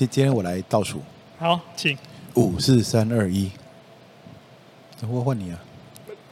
[0.00, 0.98] 今今天我来倒数，
[1.38, 1.94] 好，请
[2.32, 3.50] 五四三二一，
[5.06, 5.58] 我换你啊！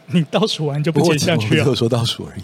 [0.07, 1.65] 你倒数完就不接下去了。
[1.65, 2.43] 我，我说倒数而已。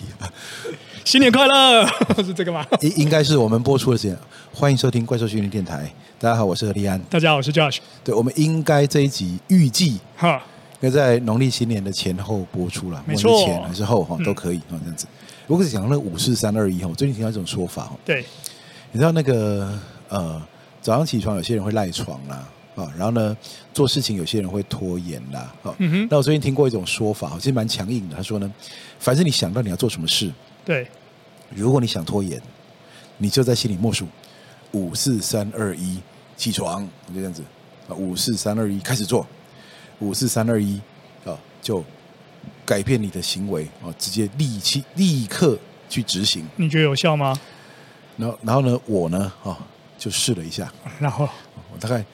[1.02, 1.86] 新年快乐，
[2.22, 2.66] 是这个吗？
[2.82, 4.14] 应应该是我们播出的时间。
[4.52, 5.90] 欢迎收听怪兽训练电台。
[6.18, 7.00] 大家好，我是何立安。
[7.08, 7.78] 大家好，我是 Josh。
[8.04, 10.42] 对，我们应该这一集预计哈，
[10.80, 13.02] 要在农历新年的前后播出了。
[13.06, 15.06] 没错，前还是后哈都可以哈，这样子。
[15.46, 17.96] 如果是讲那五四三二一哈，我最近听到一种说法哈。
[18.04, 18.22] 对，
[18.92, 19.78] 你知道那个
[20.10, 20.40] 呃，
[20.84, 23.34] 早上起床有些人会赖床啦啊，然后呢
[23.72, 25.74] 做事情有些人会拖延啦啊。
[26.10, 28.14] 那我最近听过一种说法，其实蛮强硬的。
[28.14, 28.52] 他说呢，
[28.98, 30.30] 凡是你想到你要做什么事，
[30.62, 30.86] 对，
[31.48, 32.38] 如果你想拖延，
[33.16, 34.06] 你就在心里默数
[34.72, 35.98] 五四三二一
[36.36, 37.42] 起床，就这样子
[37.88, 39.26] 啊，五四三二一开始做，
[40.00, 40.78] 五四三二一
[41.24, 41.82] 啊就。
[42.66, 46.46] 改变你的行为啊，直接立即立刻去执行。
[46.56, 47.38] 你觉得有效吗？
[48.16, 49.58] 然后，然后呢，我呢，啊，
[50.04, 50.70] 就试了一下。
[50.98, 51.26] 然后，
[51.72, 52.04] 我大概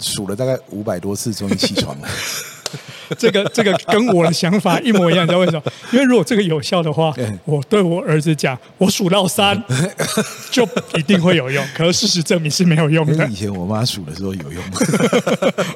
[0.00, 2.08] 数了大概五百多次，终于起床了。
[3.16, 5.62] 这个这个跟我的想法一模一样，你知道为什么？
[5.92, 9.56] 因为如果这个有效的话，我对我儿子讲，我数到三
[10.50, 11.64] 就一定会有用。
[11.72, 13.24] 可是事实证明是没有用的。
[13.28, 14.64] 以前我妈数的时候有用。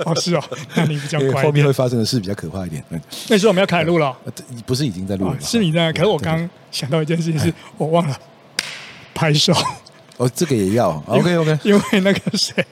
[0.05, 0.42] 哦，是哦，
[0.75, 1.44] 那你比较乖。
[1.44, 2.84] 后面会发生的事比较可怕一点。
[3.28, 4.17] 那时候我们要开始录了，
[4.67, 5.37] 不是已经在录了？
[5.41, 5.92] 是你在。
[5.92, 8.19] 可是我刚刚想到一件事情，是我忘了
[9.15, 9.55] 拍手。
[10.20, 11.02] 哦，这个也要。
[11.06, 12.64] OK OK，因为那个谁。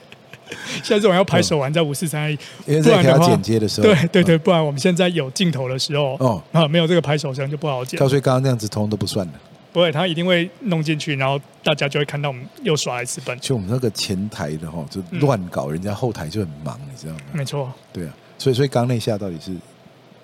[0.83, 7.99] 下次我要拍手完在五四三二一，不然的话剪接的时候，对对对，不然我们现在有镜头的时候，哦啊，没有这个拍手声就不好剪。
[7.99, 9.33] 所以刚刚那样子通都不算了，
[9.71, 13.37] 不会，他一定会弄进去，然后大家就会看到我们又耍一次笨。
[13.39, 17.19] 就我们那个前台的哈，就乱搞，人家后台就很忙，你知道吗？
[17.33, 19.55] 没错，对啊，所以所以刚那下到底是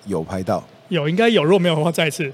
[0.06, 2.32] 有拍到，有应该有，如果没有的话再一次。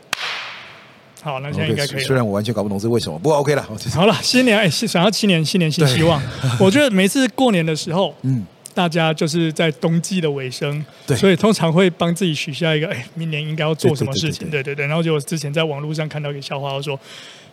[1.23, 2.03] 好，那现在应该可以。
[2.03, 3.67] 虽然我完全搞不懂是为什么，不过 OK 了。
[3.95, 6.21] 好了， 新年哎，想要新年，新年新希望。
[6.59, 14.51] 我觉得每次过年的时候，嗯，大家就是在冬季的尾声，对，所以通常会帮自己许下一个，哎，明年应该要做什么事情？
[14.51, 14.87] 对对对。
[14.87, 16.99] 然后就我之前在网络上看到一个笑话，我说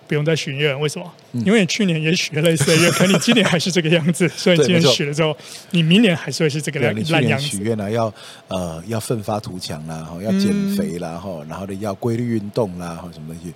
[0.09, 1.13] 不用再许愿，为什么？
[1.45, 5.37] 因为你去年也许了类似的愿，可你今年还是这个样子， 所以今年许了之后，
[5.69, 6.99] 你明年还是会是这个样子。
[6.99, 8.11] 你去年许愿了，要
[8.47, 13.53] 呃要奋发图强啦，哈，要减肥啦，哈，然后呢要规律运动啦，哈，什么东西？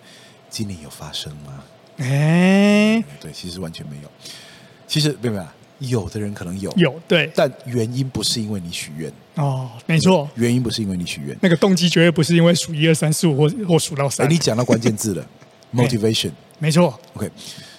[0.48, 1.64] 今年有发生吗？
[1.98, 4.12] 哎，对，其实完全没有。
[4.88, 5.40] 其实没有没
[5.80, 14.28] 有，有的人可能有，有对，但原因不是因为你许愿哦，没错，原因不是因为你许愿，那个动机绝对不是因为数一二三四五或或数到三。
[14.28, 15.26] 哎，你讲到关键字了
[15.74, 16.98] ，motivation，没错。
[17.16, 17.30] OK，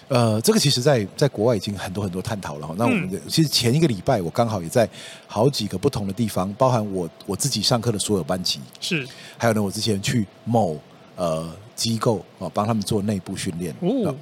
[0.09, 2.75] 呃，这个其实在在国外已经很多很多探讨了哈。
[2.77, 4.89] 那我们的其实前一个礼拜我刚好也在
[5.27, 9.07] 好几个不同的地方，包含我我自己上课的所有班级是，
[9.39, 10.79] 还有呢，我之前去某
[11.17, 11.51] 呃。
[11.75, 13.75] 机构啊，帮他们做内部训练。
[13.81, 14.15] 哦，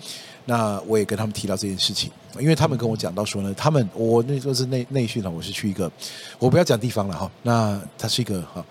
[0.46, 2.10] 那我也跟他们提到这件事情，
[2.40, 5.92] 因为他们跟我讲到说呢，他们我那时候是内内训了，我是去一个，
[6.38, 7.30] 我不要讲地方了哈。
[7.42, 8.64] 那他是一个哈，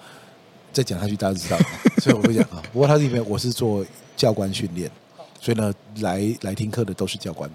[0.74, 1.60] 再讲下去大家知道，
[2.00, 2.60] 所以我不讲啊。
[2.74, 3.86] 不过他这边我是做
[4.22, 4.88] 教官训练，
[5.40, 7.50] 所以呢，来来听课的都是教官。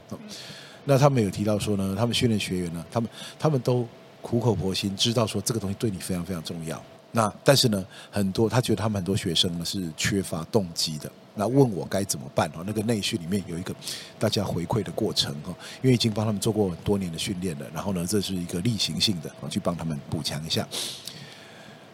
[0.85, 3.87] 那他们有提到说呢，他们训练学员呢，他们他们都
[4.21, 6.83] 苦口婆心，知道说这个东西对你非常非常重要。
[7.13, 11.09] 那但是呢，很多他觉得他们很多学生呢是缺乏动机的。
[11.37, 12.51] 那问我该怎么办？
[12.57, 13.73] 哦，那个内训里面有一个
[14.19, 17.67] 大家回馈的过程哦，因为已经帮他们做过很多年的训练了。
[17.73, 20.67] 然后呢，这是一个例行性的，我去帮他们补强一下。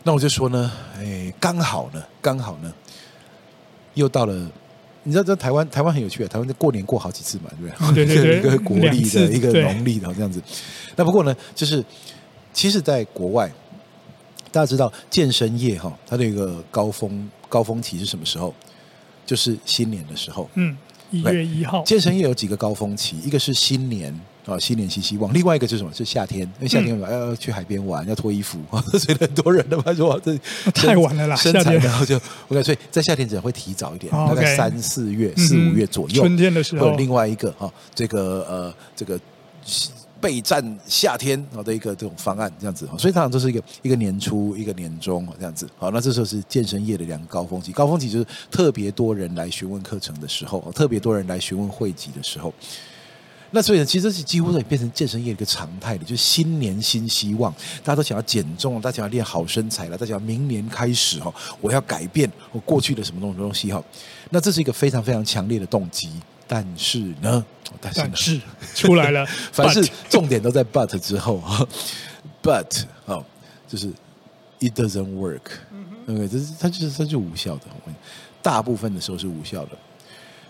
[0.02, 2.72] 那我就说呢，哎，刚好呢，刚好呢，
[3.92, 4.50] 又到了。
[5.04, 8.06] 你知道，在台湾，台湾很有趣啊，台湾在过年过好几次嘛，对不对？
[8.06, 10.40] 对对对， 一个国历的，一个农历的，这样子。
[10.96, 11.84] 那不过呢，就是
[12.52, 13.50] 其实，在国外。
[14.54, 18.54] 大家知道健身业哈，它的一个高峰高峰期是什么时候？
[19.24, 20.46] 就是新年的时候。
[20.56, 20.76] 嗯，
[21.10, 21.82] 一月一号。
[21.84, 24.14] 健身业有几个高峰期，一个是新年
[24.44, 25.92] 啊，新年新希望；另外一个是什么？
[25.92, 28.58] 是夏天，因为夏天要要去海边玩，要脱衣服，
[28.98, 30.36] 所以很多人都说这
[30.72, 31.36] 太晚了啦。
[31.36, 32.16] 身材然后就
[32.48, 36.22] OK，所以在夏天只能会提早一点，大概三四月、四五月左右。
[36.22, 36.96] 春天的时候。
[36.96, 39.18] 另外一个哈，这个呃，这个。
[40.20, 45.68] 备战夏天好的一个这种方案，这样子，所以通常都是一个一个年初，一个年终这样子。
[45.76, 52.54] 好，那这时候是健身业的两个高峰期，高峰期就是特别多人来询问课程的时候，特别多人来询问会籍的时候。
[53.52, 57.52] 那所以呢，其实是几乎是变成健身业的一个常态的，就是新年新希望，
[57.84, 63.82] 大家都想要减重，大家想要练好身材了，大家想明年开始哈，我要改变我过去的什么东东西哈。
[64.30, 66.10] 那这是一个非常非常强烈的动机。
[66.48, 67.42] 但是呢，
[67.80, 68.40] 但是呢，但是
[68.74, 71.66] 出来了， 凡是重点都在 but 之后哈
[72.42, 73.24] ，but 哦，
[73.66, 73.86] 就是
[74.60, 75.40] it doesn't work，
[76.04, 76.28] 对不对？
[76.28, 77.62] 这是它就是它就无效的，
[78.42, 79.70] 大部分的时候是无效的，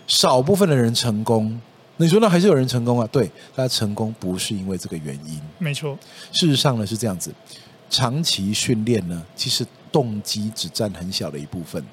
[0.05, 3.07] 少部分的人成功，那你说那还是有人成功啊？
[3.11, 5.39] 对，他成功不是因为这个原因。
[5.59, 5.97] 没错，
[6.31, 7.33] 事实上呢是这样子，
[7.89, 11.83] 长期训练呢，其实动机只占很小的一部分。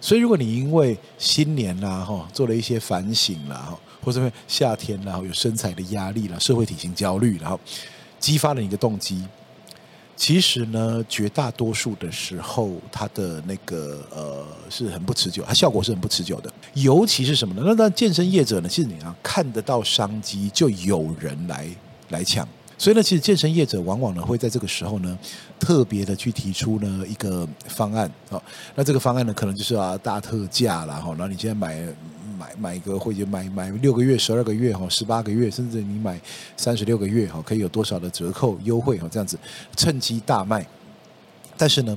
[0.00, 7.60] 所以如果你因为新年啦哈，做了一些反省啦哈，或者因为夏天然后有身材的压力啦，社会体型焦虑，然后
[8.18, 9.24] 激发了你的动机。
[10.16, 16.52] 其实呢，绝大多数的时候，它的那个呃是很不持久，它效果是很不持久的。
[16.74, 17.62] 尤其是什么呢？
[17.64, 21.66] 那那健身业者呢，其实你要看得到商机，就有人来
[22.10, 22.46] 来抢。
[22.78, 25.18] 所以呢，其实健身业者往往呢会在这个时候呢，
[25.58, 28.40] 特别的去提出呢一个方案啊。
[28.74, 31.10] 那这个方案呢，可能就是啊大特价啦哈。
[31.10, 31.84] 然后你现在买。
[32.42, 36.20] 买买一个或者买买六个月、十二个月哈、十八个月，甚至你买
[36.56, 39.08] 三十六个月哈，可以有多少的折扣优惠哈？
[39.10, 39.38] 这样子
[39.76, 40.66] 趁机大卖。
[41.56, 41.96] 但是呢，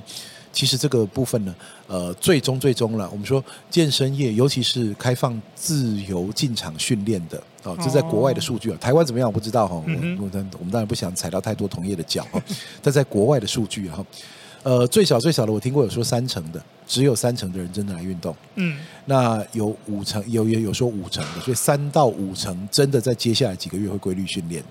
[0.52, 1.56] 其实这个部分呢，
[1.88, 9.76] 呃，最终最终了，我们说健身业，尤其是开放自由进场训练的啊，这在国外的数据啊，台湾怎么样我不知道哈。
[9.76, 9.82] 我
[10.20, 12.42] 我我们当然不想踩到太多同业的脚哈，
[12.84, 14.06] 但在国外的数据哈。
[14.66, 18.36] 呃，最小最小的，我听过有说三成的，只有三成的人真的来运动。
[18.56, 24.64] 嗯，那有五成，有也有说五成的，所以三到五成真的在接下来几个月会规律训练，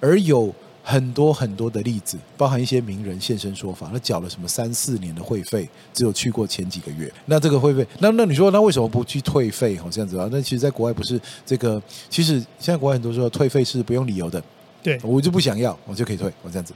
[0.00, 0.50] 而有
[0.82, 7.12] 很多很多的例子，包含一些名人现身说法，他缴了什么三四年的会费，只有去过前几个月。
[7.26, 9.76] 那这个会费，那那你说那为什么不去退费？
[9.84, 10.26] 哦，这样子啊？
[10.32, 14.42] 那其实，在国外不是这个，其实现在国外很多时候退费是不用理由的。
[14.86, 16.72] 对，我就不想要，我就可以退，我这样子。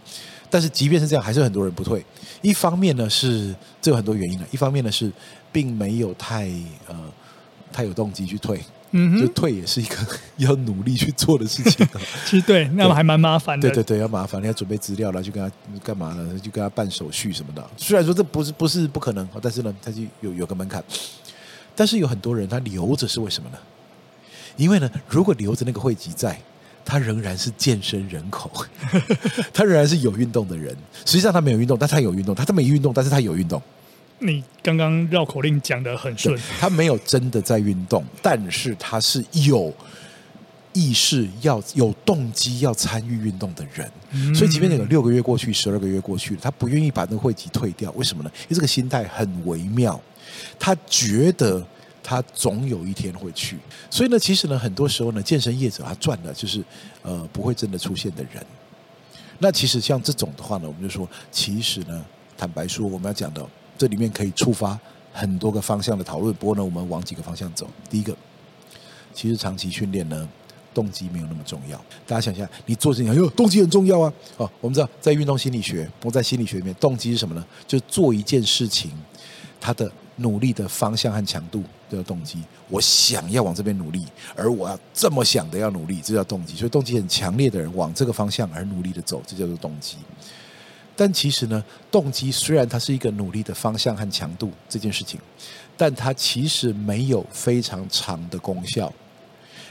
[0.50, 2.04] 但是即便是这样，还是很多人不退。
[2.42, 5.12] 一方面呢是这有很多原因的，一方面呢是
[5.52, 6.50] 并没有太
[6.88, 6.96] 呃
[7.72, 8.60] 太有动机去退，
[8.90, 9.96] 嗯哼，就退也是一个
[10.38, 11.86] 要努力去做的事情。
[12.26, 13.68] 其实对，那么还蛮麻烦的。
[13.68, 16.36] 对对对，要麻烦，你要准备资料了，去跟他干嘛呢？
[16.40, 17.64] 就跟他办手续什么的。
[17.76, 20.82] 虽然说这不是不是不可能，但是呢，他就有有个门槛。
[21.76, 23.58] 但是有很多人他留着是为什么呢？
[24.56, 26.36] 因为呢，如果留着那个会籍在。
[26.84, 28.50] 他仍然是健身人口，
[29.52, 30.76] 他仍然是有运动的人。
[31.04, 32.34] 实际上他没有运动，但他有运动。
[32.34, 33.62] 他没运动，但是他有运动。
[34.18, 36.38] 你刚刚绕口令讲的很顺。
[36.58, 39.72] 他没有真的在运动，但是他是有
[40.72, 43.90] 意识要有动机要参与运动的人。
[44.10, 47.90] 嗯、所以，即便那个六个月过去，十二个月过去了，他不愿意把那个会籍退掉。
[47.92, 48.30] 为什么呢？
[48.42, 50.00] 因为这个心态很微妙。
[50.58, 51.66] 他觉得。
[52.02, 53.58] 他总有一天会去，
[53.90, 56.64] 所以呢，其实呢，很多时候呢，健身业者他赚的就是
[57.02, 58.44] 呃不会真的出现的人。
[59.38, 62.04] 那其实像这种的话呢，我们就说，其实呢，
[62.36, 63.46] 坦白说，我们要讲的
[63.78, 64.78] 这里面可以触发
[65.12, 66.34] 很多个方向的讨论。
[66.34, 67.68] 不过呢，我们往几个方向走。
[67.88, 68.14] 第一个，
[69.14, 70.28] 其实长期训练呢，
[70.74, 71.76] 动机没有那么重要。
[72.06, 74.12] 大家想一下，你做事情，哎呦，动机很重要啊！
[74.36, 77.44] 哦，我们知道，在运动心理学，我在心理学里面，动机是什么呢？
[77.66, 78.90] 就做一件事情，
[79.60, 79.90] 他的。
[80.16, 86.54] 努力的方向和强度都有动机，我想要往这边努力，而我要这么想的要努力，这叫动机。
[86.54, 89.96] 所以动机很强烈的人往这个方向而努力的走，这叫做动机。
[90.94, 95.18] 但其实呢，动机虽然它是一个努力的方向和强度这件事情，
[95.74, 98.92] 但它其实没有非常长的功效，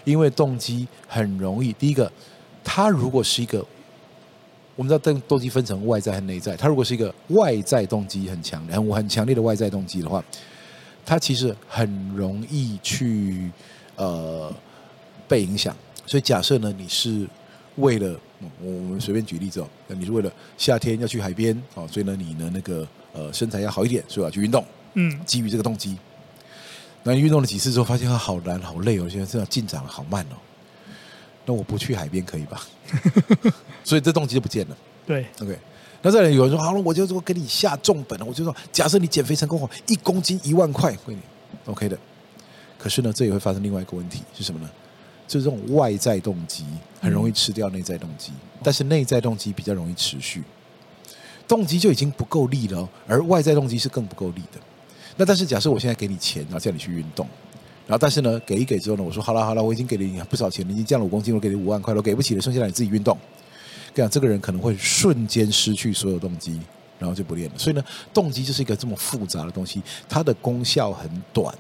[0.04, 1.72] 因为动机很容易。
[1.74, 2.12] 第一个，
[2.64, 3.64] 它如果是一个。
[4.80, 6.56] 我们知道动动机分成外在和内在。
[6.56, 10.24] 它如果是一个外在动机很强、很很强烈的外在动机的话，
[11.06, 13.52] 它其实很容易去
[13.98, 14.50] 呃
[15.28, 15.76] 被影响。
[16.06, 17.28] 所以假设呢，你是
[17.76, 18.18] 为了
[18.64, 24.64] 我们随便举例子哦，你是为了夏天要去海边哦，所以呢，你呢那个呃身材要好一点，所以要去运动。
[24.94, 25.98] 嗯，基于这个动机，
[27.04, 30.38] 那你运动了几次之后，发现它好难、好累哦，现在这样进展好慢哦。
[31.50, 32.62] 那我不去海边可以吧？
[33.84, 34.78] 所以这动机就不见了。
[35.04, 35.58] 对，OK。
[36.04, 38.26] 那这里有人说，好了，我就说给你下重本了。
[38.26, 41.18] 我就说，假设你减肥成功后，一公斤一万块，会
[41.66, 41.98] OK 的。
[42.78, 44.70] 可是呢，这也会发生另外一个问题是什么呢？
[45.28, 46.66] 就是这种外在动机
[47.02, 50.44] 很容易吃掉内在动机，嗯、但是内在动机比较容易持续。
[51.48, 54.60] 动机就已经不够力了，而外在动机是更不够力的。
[55.18, 57.28] 那但是假设我现在给你钱，然后叫你去运动。
[57.90, 63.18] 然后，但是呢，给一给之后呢，我说好了好了，我已经给了你不少钱，你已经降了五公斤，我给你五万块了，我给不起了，剩下来你自己运动。
[63.96, 66.62] 这样，这个人可能会瞬间失去所有动机，
[67.00, 67.58] 然后就不练了。
[67.58, 71.52] 所以呢，动机就是一个这么复杂的东西，它的功效很短，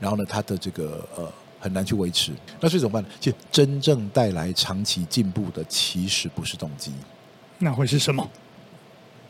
[0.00, 1.30] 然后呢，它的这个呃
[1.60, 2.32] 很难去维持。
[2.58, 3.08] 那所以怎么办呢？
[3.20, 6.92] 就真正带来长期进步的，其实不是动机，
[7.58, 8.26] 那会是什么？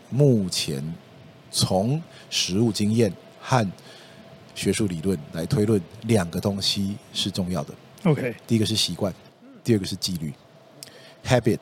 [0.08, 0.80] 目前
[1.50, 2.00] 从
[2.30, 3.68] 实务经验和
[4.54, 7.74] 学术理论来推论，两个东西是重要的。
[8.04, 9.12] OK，第一个是习惯，
[9.62, 10.32] 第二个是纪律
[11.26, 11.60] ，habit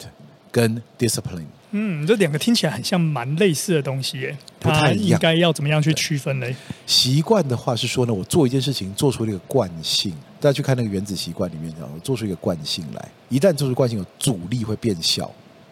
[0.50, 1.46] 跟 discipline。
[1.72, 5.10] 嗯，这两个听起来很像蛮类似的东西耶，不太一样。
[5.10, 6.46] 应该要怎么样去区分呢？
[6.84, 10.12] 习惯的话是说呢，我做一件事情做出了一个惯性。
[10.40, 15.30] 大家去看那个原子习惯里面，讲做出一个惯性来，一旦做出惯性，有阻力会变小。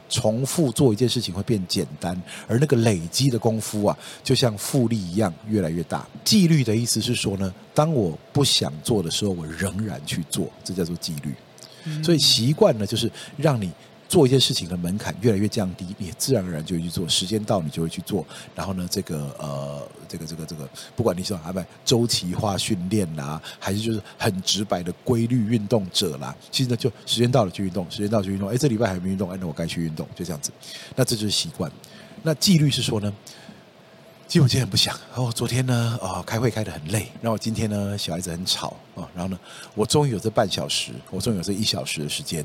[0.09, 6.07] 重复做一件事情会变简单，而那个累积的功夫啊，就像复利一样越来越大。
[6.25, 11.33] 纪律的意思是说呢，当我不想做的时候，我仍然去做，这叫做纪律。
[12.03, 13.71] 所以习惯呢，就是让你。
[14.09, 17.07] 做一件事情的门槛越来越降低，你自然而然就会去做。
[17.07, 18.27] 时间到，你就会去做。
[18.55, 28.49] 然后呢，这个呃，这个这个这个，不管你是安排周期化训练啦，还是就是很直白的规律运动者啦，其实呢，就时间到了去运动，时间到了去运动。
[28.49, 30.51] 哎，这礼拜还没运动，哎，那我该去运动，就这样子。
[30.97, 31.71] 那这就是习惯。
[32.23, 33.13] 那纪律是说呢，
[34.27, 34.99] 其实我今天不想。
[35.15, 37.09] 哦，昨天呢，哦，开会开得很累。
[37.21, 39.07] 然后今天呢，小孩子很吵啊。
[39.15, 39.39] 然后呢，
[39.75, 42.43] 我终于有这半小时，我终于有这一小时的时间。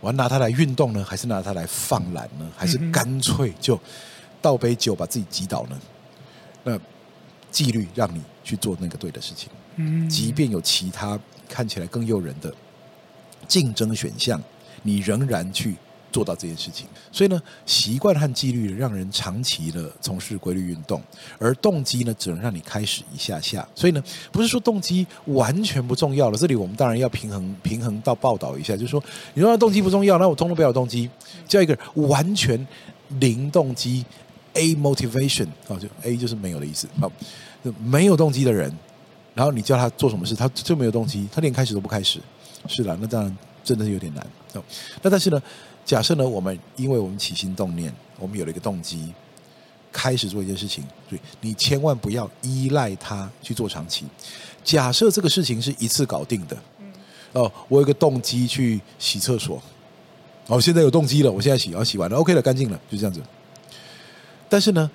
[0.00, 2.48] 我要拿它来运动呢，还是拿它来放懒呢？
[2.56, 3.78] 还是干脆就
[4.40, 5.78] 倒杯酒把自己击倒呢？
[6.64, 6.78] 那
[7.50, 12.54] 纪律让你去做那个对的事情，嗯即便有其他看起来更诱人的
[13.46, 14.40] 竞争选项，
[14.82, 15.76] 你仍然去。
[16.10, 21.02] 做到这件事情，所以呢，习惯和纪律让人长期的从事规律运动，
[21.38, 23.66] 而动机呢，只能让你开始一下下。
[23.74, 26.38] 所以呢，不是说动机完全不重要了。
[26.38, 29.02] 这里我们当然要平衡平衡到报道一下，就是说，
[29.34, 31.10] 你说动机不重要，那我通通不要动机，
[31.46, 32.66] 叫一个完全
[33.20, 34.04] 零动机
[34.54, 37.10] A motivation 啊，就 A 就是没有的意思啊，
[37.84, 38.72] 没有动机的人，
[39.34, 42.18] 然后你叫他做什么事，他就没有动机，他连开始都不开始，
[42.66, 44.26] 是的，那当然真的是有点难。
[45.02, 45.40] 那但是呢？
[45.88, 49.10] 假设呢，我们因为我们起心动念，我们有了一个动机，
[49.90, 54.04] 开始做一件事情，所以你千万不要依赖它去做长期。
[54.62, 56.54] 假设这个事情是一次搞定的，
[57.32, 59.62] 哦，我有个动机去洗厕所，
[60.48, 63.22] 哦，现在有动机了，我现在洗，要洗完了，OK 了，干净了，就这样子。
[64.46, 64.90] 但是呢，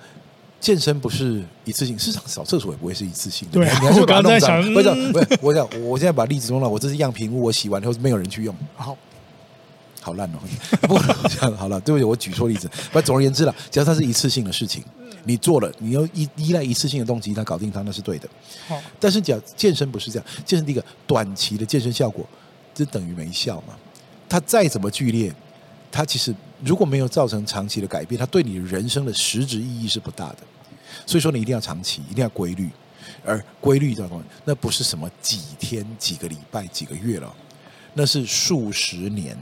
[0.60, 3.54] 健身不是一次性，市场扫厕所也不会是一次性的。
[3.54, 4.62] 对，你还是把它弄脏。
[4.72, 8.54] 不是，嗯、不是，我想，我现在把例子弄了，我这是样品屋，我洗完以后没有人去用。
[8.76, 8.96] 好。
[10.04, 10.38] 好烂哦！
[10.86, 12.70] 不，这样好了，对不起，我举错例子。
[12.92, 14.84] 不，总而言之了，只要它是一次性的事情，
[15.24, 18.28] 你做了，你要依依赖一次性的动机，它搞定它，那是对的。
[18.68, 22.28] 好，但是讲健身不是这样，健身第一个短期的健身效果，
[22.74, 23.74] 这等于没效嘛。
[24.28, 25.34] 它再怎么剧烈，
[25.90, 30.38] 它其实如果没有造成长期的改变，它对你人生的实质意义是不大的。
[31.06, 32.68] 所以说，你一定要长期，一定要规律，
[33.24, 34.22] 而规律叫什么？
[34.44, 37.34] 那不是什么几天、几个礼拜、几个月了，
[37.94, 39.36] 那是数十年。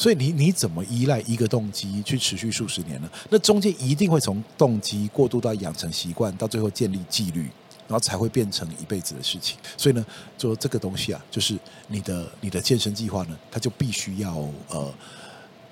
[0.00, 3.10] 所以你你怎么依赖一个动机去持续数十年呢？
[3.28, 7.42] 那中间一定会从动机过渡到养成习惯，到最后建立纪律，
[7.86, 9.58] 然后才会变成一辈子的事情。
[9.76, 10.02] 所以呢，
[10.38, 11.54] 做这个东西啊，就是
[11.88, 14.90] 你的你的健身计划呢，它就必须要呃，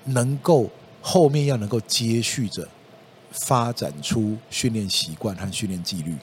[0.05, 0.69] 能够
[1.01, 2.69] 后面要能够接续着
[3.31, 6.15] 发展出训练习惯和训练纪律，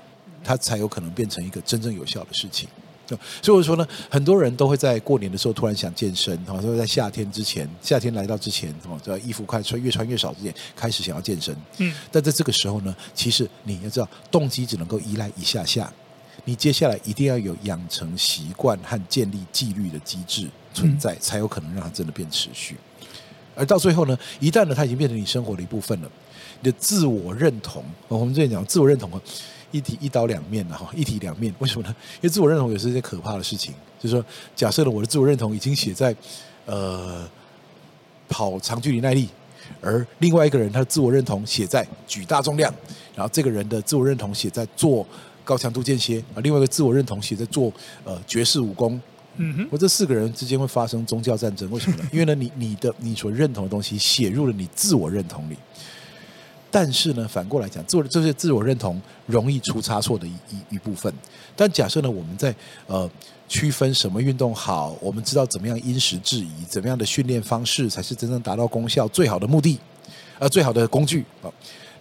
[0.44, 2.68] 它才有可能变成一个真正有效的事情。
[3.42, 11.56] 所以我说呢，很多人都会在过年的时候突然想健身，哈，都会在夏天之前，夏天来到之前，哦，在衣服快穿越穿越少之前，开始想要健身。
[11.78, 15.92] 嗯，但在这个时候呢，其实你要知道，动机只能够依赖一下下，
[16.44, 22.76] 你接下来一定要有养成习惯和建立纪律的机制存在，才有可能让它真的变持续。
[23.54, 26.10] 而到最后呢，一旦呢，它已经变成你生活的一部分了，
[26.60, 29.10] 你的自我认同，我们之前讲自我认同
[29.70, 31.94] 一体一刀两面的哈，一体两面，为什么呢？
[32.16, 33.74] 因为自我认同也是一件可怕的事情。
[33.98, 36.14] 就是说，假设了我的自我认同已经写在
[36.66, 37.28] 呃
[38.28, 39.28] 跑长距离耐力，
[39.80, 42.72] 而另外一个人他的自我认同写在举大重量，
[43.14, 45.06] 然后这个人的自我认同写在做
[45.44, 47.72] 高强度间歇，啊，另外一个自我认同写在做
[48.04, 49.00] 呃绝世武功。
[49.38, 52.08] 嗯哼，我这四个人之间会发生宗教战争，为什么呢？
[52.12, 55.56] 因为呢，你你的你所认同的东西写入了你自我认同里。
[56.76, 61.10] 但是呢，反过来讲，做这些自我认同容易出差错的一一一部分。
[61.56, 62.54] 但假设呢，我们在
[62.86, 63.10] 呃
[63.48, 69.78] 区分什么运动好，我们知道怎么样因时制宜，怎么样的训练方式才是真正达到功效最好的目的，
[70.38, 71.48] 呃，最好的工具啊。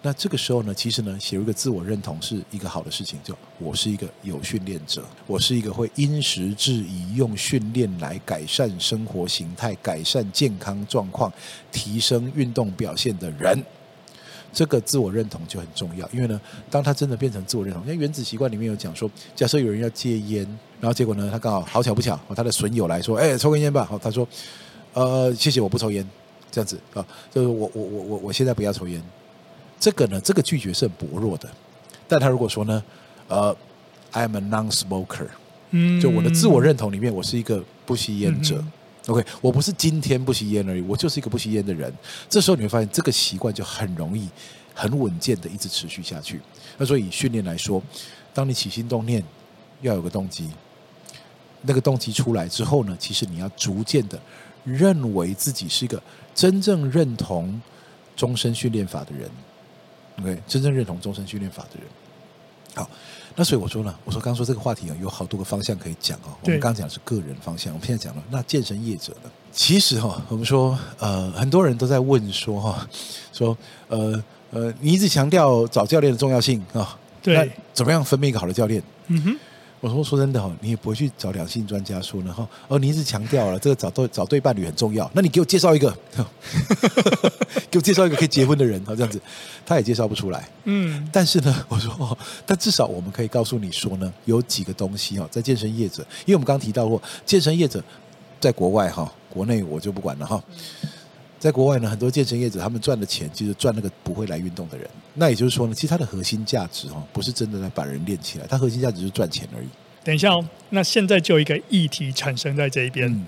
[0.01, 11.31] 那这个时候呢，其实呢，写入一个自我认同是一个好的事情，就我是一个有训练者，我是一个会因时制宜用训练来改善生活形态、改善健康状况、
[11.71, 13.63] 提升运动表现的人。
[14.55, 16.39] 这个自我认同就很重要，因为呢，
[16.71, 20.47] 当他真的变成自我认同，因为原子习惯里面有讲说，假设有人要戒烟，
[20.79, 24.25] 然后结果呢，他刚好好巧不巧，他的损友来说，哎，抽根烟吧，好，他说，
[24.93, 26.07] 呃，谢谢，我不抽烟，
[26.49, 29.03] 这样子啊，就是我我我我我现在不要抽烟，
[29.77, 31.49] 这个呢，这个拒绝是很薄弱的，
[32.07, 32.81] 但他如果说呢，
[33.27, 33.53] 呃
[34.13, 35.27] ，I'm a non-smoker，
[35.71, 38.55] 嗯，就我的自我认同里面，我是一个不吸烟者。
[38.59, 38.71] 嗯
[39.07, 41.93] OK，我不是今天不吸烟而已，我就是一个不吸烟的人。
[42.27, 44.27] 这时候你会发现，这个习惯就很容易、
[44.73, 46.41] 很稳健的一直持续下去。
[46.77, 47.81] 那所以训练来说，
[48.33, 49.23] 当你起心动念
[49.81, 50.49] 要有个动机，
[51.61, 54.19] 那个动机出来之后呢，其实你要逐渐的
[54.63, 56.01] 认为自己是一个
[56.33, 57.61] 真正认同
[58.15, 59.29] 终身训练法的人。
[60.19, 61.87] OK，真正认同终身训练法的人。
[62.73, 62.89] 好。
[63.35, 66.31] 那所以我说呢，我说刚刚说这个话题啊，有好多个方向可以讲哦。
[66.41, 69.29] 我们刚刚讲的是个人方向，我们现在讲了那健身业者呢？
[69.51, 72.87] 其实哈，我们说呃，很多人都在问说哈，
[73.33, 73.57] 说
[73.89, 78.81] 呃呃，你一直强调找教练的重要性啊，对，那怎么样分辨一个好的教练？
[79.07, 79.37] 嗯哼。
[79.85, 82.47] 我说说真的哈，你也不会去找两性专家说呢哈。
[82.67, 85.95] 哦，你一直强调了这个找对找对伴侣很重要，那你给我介绍一个，
[87.69, 89.21] 给我介绍一个可以结婚的人啊，这样子，
[89.63, 90.49] 他也介绍不出来。
[90.63, 97.83] 嗯，但是呢， 我说哦，但至少我们可以告诉你说呢，有几个东西哈，在健身业者，因为我们刚刚提到过，健身业者
[98.39, 100.43] 在国外哈，国内我就不管了哈。
[101.45, 104.89] 在国外呢，很多健身业者他们赚的钱，就是赚那个不会来运动的人。
[105.13, 109.67] 那也就是说呢，其实它的核心价值哈，不是真的在把人练起来，它核心价值是赚钱而已。
[110.03, 113.23] 等一下哦，那现在就有一个议题产生在这一边，嗯、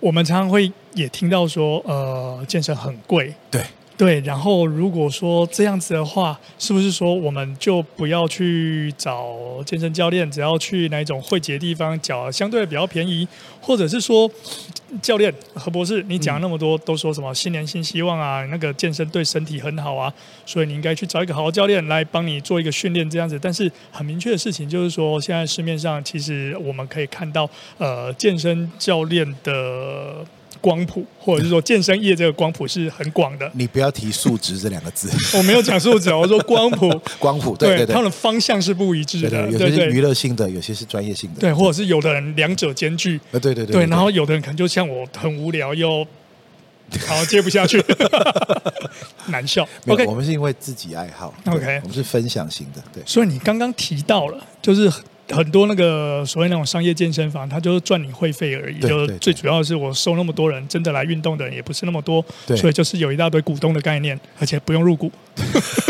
[0.00, 3.34] 我们常常会也听到说，呃，健身很贵。
[3.50, 3.62] 对。
[3.96, 9.34] 对，然后如果说这样子的话，是不是说我们就不要去找
[9.64, 13.26] 健身教练，只要去哪一种汇集的地方，缴相对比较便宜，
[13.58, 14.30] 或者是说，
[15.00, 20.12] 教练何博士，你讲那么多，都说什么新年新希望啊，那个健身对身体很好啊，
[20.44, 23.38] 所以你应该去找一个好的教练来帮你做一个训练这样子。
[23.40, 27.48] 但是很明确的事情就是说，现在市面上其实我们可以看到，
[27.78, 30.26] 呃，健身教练的。
[30.66, 33.48] 光谱，或者是说健身业这个光谱是很广的。
[33.54, 35.08] 你不要提数值这两个字，
[35.38, 36.90] 我没有讲数值，我说光谱。
[37.20, 39.30] 光谱，对对对，他们的方向是不一致的。
[39.30, 41.40] 对，有些是娱乐性的，有些是专业性的。
[41.40, 43.20] 对，或者是有的人两者兼具。
[43.30, 43.66] 对对对。
[43.66, 46.04] 对，然后有的人可能就像我，很无聊又
[47.06, 47.80] 好接不下去，
[49.28, 49.68] 难笑。
[49.86, 51.32] OK，我们是因为自己爱好。
[51.44, 52.82] OK，我们是分享型的。
[52.92, 54.90] 对，所以你刚刚提到了，就是。
[55.28, 58.78] 很多那个所谓那种商业健身房，它就是赚你会费而已。
[58.78, 62.24] 就最主要的是，我收那么多人，真的来运动的人也不是那么多，
[62.56, 65.10] 所以就是有一大堆股东的概念，而且不用入股，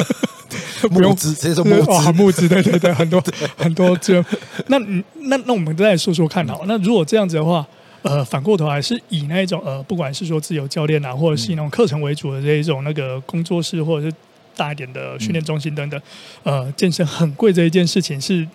[0.91, 3.23] 不用资，直接说募资， 募资，对对对，很多
[3.59, 4.25] 很多这。
[4.69, 4.79] 那
[5.15, 6.65] 那那我们再来说说看好。
[6.67, 7.67] 那如果这样子的话，
[8.03, 14.17] 呃，反过头还是以那一种呃，不管是说自由教练啊，或者是以那种课程为主的这一种那个工作室，或者是
[14.57, 16.01] 大一点的训练中心等等，
[16.43, 18.49] 呃，健身很贵这一件事情是。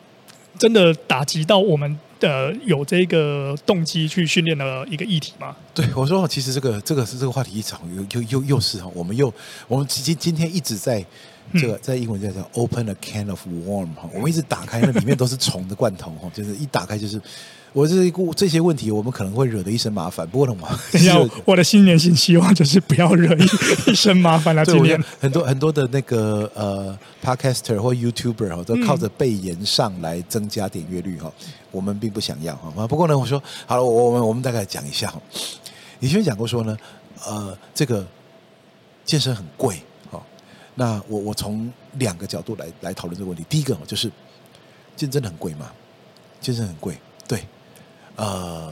[0.58, 5.56] 真的打击到我们的有这个动机去训练的一个议题吗？
[5.74, 9.34] 对，我说，其实这个这个是这个话题一场又又又又是哈，我们又
[9.68, 11.04] 我们今今天一直在
[11.56, 17.22] 这个在英文叫做 open a can of worm 哈，我们一直打开那里面都是虫的罐头哈，就是一打开就是。
[17.74, 20.28] 我这一这些问题，我们可能会惹得一身麻烦。
[20.28, 24.66] 不过呢，我我的新年新希望就是不要惹一一身麻烦了。
[24.66, 31.32] 今年很多很多的那个呃，podcaster 或 YouTuber 哈，都靠着被炎上来增加点阅率哈。
[31.72, 32.86] 我们并不想要哈。
[32.88, 35.14] 不过呢，我说好了，我我们我们大概讲一下。
[36.02, 36.78] 以前讲过说呢，
[37.26, 38.06] 呃，这个
[39.06, 39.78] 健身很贵
[40.12, 40.22] 哈。
[40.76, 43.46] 那我我从两个角度来来讨论这个问题。
[43.48, 44.12] 第一个就是
[44.98, 45.72] 健身很贵嘛，
[46.42, 47.00] 健身很贵，对。
[48.16, 48.72] 呃，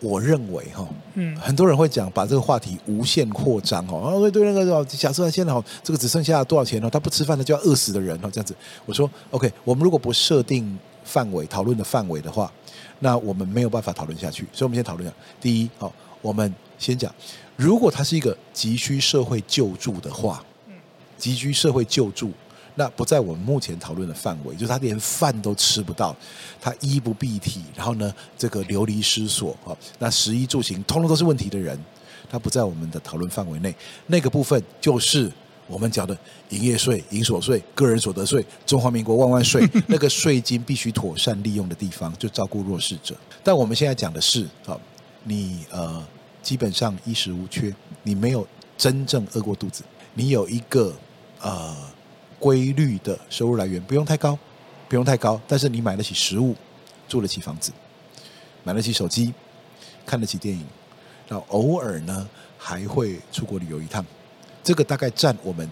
[0.00, 6.90] 我认为哈，嗯，很多人会讲把这个话题无限扩张哦，啊，对对，那个假设现在哈，这个只剩下多少钱呢？
[6.90, 8.54] 他不吃饭他就要饿死的人哦，这样子。
[8.84, 12.52] 我说，OK，我们如果不设定范围讨论的范围的话，
[13.00, 14.46] 那我们没有办法讨论下去。
[14.52, 15.16] 所以，我们先讨论一下。
[15.40, 17.12] 第一，好，我们先讲，
[17.56, 20.44] 如果他是一个急需社会救助的话，
[21.16, 22.32] 急需社会救助。
[22.74, 26.16] 那不在我们目前讨论的范围，就是他连饭都吃不到，
[26.58, 31.78] 他衣不蔽体，然后呢，这个流离失所啊，那食衣住行通通都是问题的人，
[32.30, 33.74] 他不在我们的讨论范围内。
[34.06, 35.30] 那个部分就是
[35.66, 36.16] 我们讲的
[36.48, 43.14] 营业税、营所税、个人所得税、中华民国万万税， 那个税金必须妥善利用的地方，就照顾弱势者。
[43.44, 44.74] 但我们现在讲的是啊，
[45.24, 46.02] 你呃
[46.42, 49.82] 基本上衣食无缺，你没有真正饿过肚子，
[50.14, 50.94] 你有一个
[51.42, 51.91] 呃。
[52.42, 54.36] 规律的收入来源不用太高，
[54.88, 56.56] 不用太高，但是你买得起食物，
[57.06, 57.70] 住得起房子，
[58.64, 59.32] 买得起手机，
[60.04, 60.66] 看得起电影，
[61.28, 62.28] 然后偶尔呢
[62.58, 64.04] 还会出国旅游一趟，
[64.64, 65.70] 这个大概占我们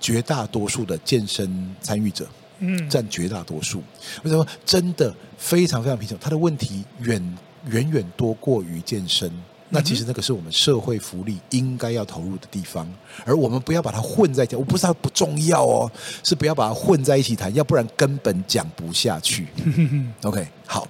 [0.00, 2.26] 绝大多数的健身参与者，
[2.60, 3.82] 嗯，占绝大多数。
[4.22, 4.46] 为什么？
[4.64, 9.30] 真的非常非常贫穷，他的问题远远远多过于健身。
[9.70, 12.88] 那其实那个是我们社会福利应该要投入的地方，
[13.24, 14.54] 而我们不要把它混在一起。
[14.54, 15.90] 我不是它不重要哦，
[16.22, 19.48] 是不要把它混在一起谈，要不然根本讲不下去。
[20.22, 20.86] OK，好。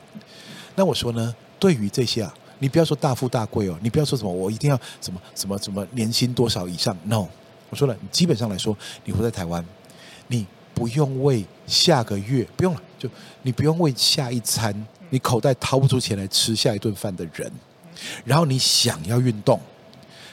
[0.75, 6.95] 那我说呢，对于这些啊，你不要说大富大贵哦，你不要说什么我一定要什么什么什么年薪多少以上。
[7.05, 7.27] No，
[7.71, 9.65] 我说了，基本上来说，你活在台湾，
[10.29, 13.09] 你不用为下个月不用了，就
[13.41, 17.51] 你不用为下一餐，你口袋掏不出钱来吃下一顿饭的人，
[18.25, 19.61] 然后你想要运动，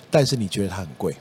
[0.10, 1.16] 但是你觉得它很贵，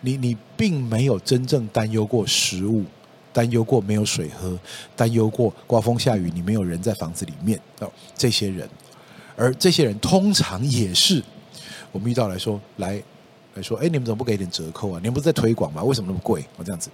[0.00, 2.84] 你你并没有真正担忧过食物。
[3.30, 4.58] 担忧过没有水喝，
[4.96, 8.68] 担忧过刮风下雨你没有人在房子里面哦，这些人，
[9.36, 11.22] 而这些人通常也是
[11.92, 13.00] 我们遇到来说来
[13.54, 14.98] 来说，哎，你们怎么不给点折扣啊？
[15.00, 15.84] 你们不是在推广吗？
[15.84, 16.44] 为什么那么贵？
[16.56, 16.90] 我这样子，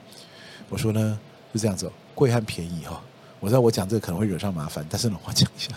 [0.69, 1.19] 我说呢
[1.55, 3.01] 是这样子，贵和便宜哈。
[3.41, 5.73] 我知道我讲这个可能会惹上麻烦，但是呢，我讲一下。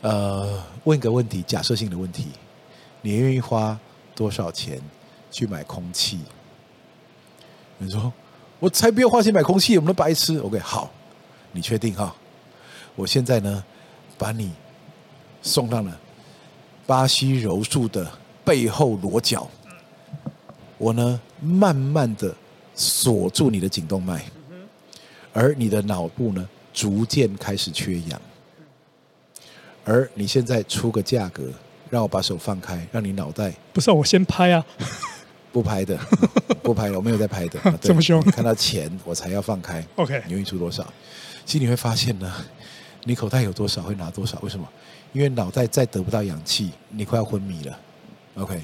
[0.00, 2.28] 呃，问个问题，假设性的问题，
[3.02, 3.78] 你愿意花
[4.14, 4.80] 多少钱
[5.30, 6.20] 去买空气？
[7.78, 8.12] 你说。
[8.60, 10.36] 我才不要花钱买空气，我们都白痴。
[10.38, 10.90] OK，好，
[11.52, 12.12] 你确定哈？
[12.96, 13.62] 我现在呢，
[14.18, 14.50] 把你
[15.42, 16.00] 送到了
[16.84, 18.10] 巴西柔术的
[18.44, 19.48] 背后裸脚。
[20.76, 22.34] 我呢，慢慢的
[22.74, 24.24] 锁住你的颈动脉，
[25.32, 28.20] 而你的脑部呢，逐渐开始缺氧。
[29.88, 31.50] 而你现在出个价格，
[31.88, 34.64] 让我把手放开，让你脑袋不是我先拍啊。
[35.50, 35.98] 不拍的，
[36.62, 37.58] 不拍的，我没有在拍的。
[37.80, 38.20] 这么凶？
[38.24, 39.82] 看到钱我才要放开。
[39.96, 40.86] OK，你愿意出多少？
[41.46, 42.30] 其实你会发现呢，
[43.04, 44.38] 你口袋有多少会拿多少。
[44.42, 44.68] 为什么？
[45.14, 47.78] 因为脑袋再得不到氧气，你快要昏迷了。
[48.34, 48.60] OK，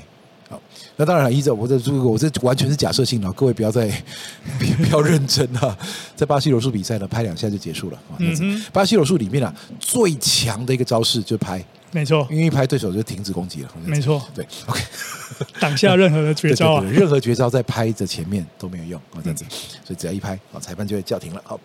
[0.49, 0.61] 好，
[0.97, 3.87] 那当然了，依照我这如果，我这完全是假设性的，各位不要再
[4.59, 5.77] 不要认真啊。
[6.15, 7.99] 在巴西柔术比赛呢，拍两下就结束了。
[8.19, 11.65] 嗯哼，巴西柔术里面啊，最强的一个招式就拍。
[11.93, 13.69] 没错，因为一拍对手就停止攻击了。
[13.85, 14.83] 没错，对，OK，
[15.61, 19.45] 挡下任何的绝招啊，对对对，任何绝招在拍的前面都没有用啊，这样子，
[19.85, 21.41] 所以只要一拍啊，裁判就会叫停了。
[21.45, 21.59] 好，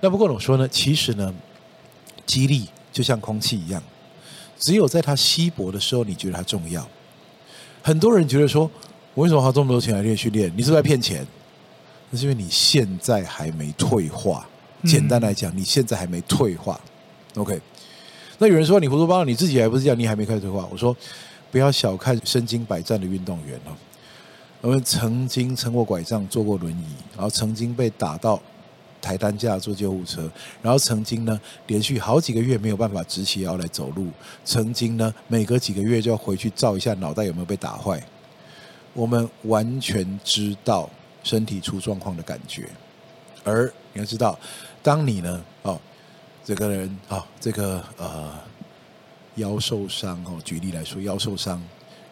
[0.00, 1.34] 那不过呢，我说呢，其实呢，
[2.24, 3.82] 激励就像空气一样，
[4.60, 6.88] 只有在它稀薄的时候，你觉得它重要。
[7.86, 8.62] 很多人觉得说，
[9.12, 10.50] 我为什么花这么多钱来练训练？
[10.56, 11.24] 你是不是在骗钱？
[12.08, 14.48] 那是因为你现在还没退化。
[14.84, 16.80] 简单来讲，你现在还没退化。
[17.36, 17.60] OK。
[18.38, 20.66] 那有人说，你胡说八道，你自己还不是这样，你还没开始退化。
[20.72, 20.96] 我说，
[21.50, 23.76] 不要小看身经百战的运动员哦。
[24.62, 28.40] 我们曾经撑过拐杖，坐过轮椅，然后曾经被打到
[29.04, 30.30] 抬担架坐救护车，
[30.62, 34.08] 然后曾经呢连续好几个月没有办法直起腰来走路，
[34.44, 38.02] 曾经呢每隔几个月就要回去照一下脑袋有没有被打坏。
[38.94, 40.88] 我们完全知道
[41.22, 42.70] 身体出状况的感觉，
[43.44, 44.38] 而你要知道，
[44.82, 45.78] 当你呢哦。
[46.46, 48.30] 这个人啊、哦，这个呃
[49.36, 51.58] 腰受伤哦，举例来说腰受伤，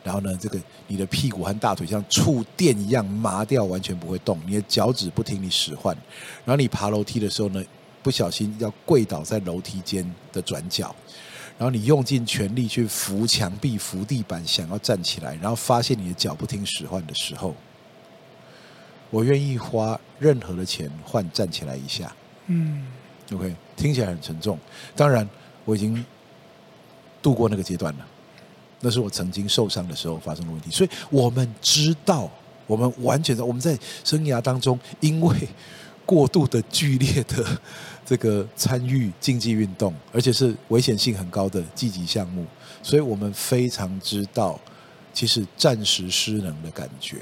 [0.04, 5.96] 然后呢，这个你的屁股和大腿像触电一样麻掉，完全不会动，你的脚趾不听你使唤，
[6.44, 7.62] 然后你爬楼梯的时候呢，
[8.02, 10.94] 不小心要跪倒在楼梯间的转角，
[11.58, 17.54] 然后你用尽全力去扶墙壁、扶地板，想要站起来，然后发现你的脚不听使唤的时候，
[19.10, 22.12] 我愿意花任何的钱换站起来一下。
[22.46, 22.86] 嗯。
[23.32, 24.58] OK，听起来很沉重。
[24.94, 25.26] 当然，
[25.64, 26.04] 我已经
[27.22, 28.06] 度过那个阶段了。
[28.82, 30.70] 那是我曾经受伤的时候发生的问题。
[30.70, 32.30] 所以我们知道，
[32.66, 35.34] 我们完全的我们在生涯当中，因为
[36.04, 37.42] 过度的剧烈的
[38.04, 42.44] 这个参与竞技运动，而且是危险性很高的积极项目，
[42.82, 44.60] 所以我们非常知道，
[45.14, 47.16] 其实暂时失能的感觉。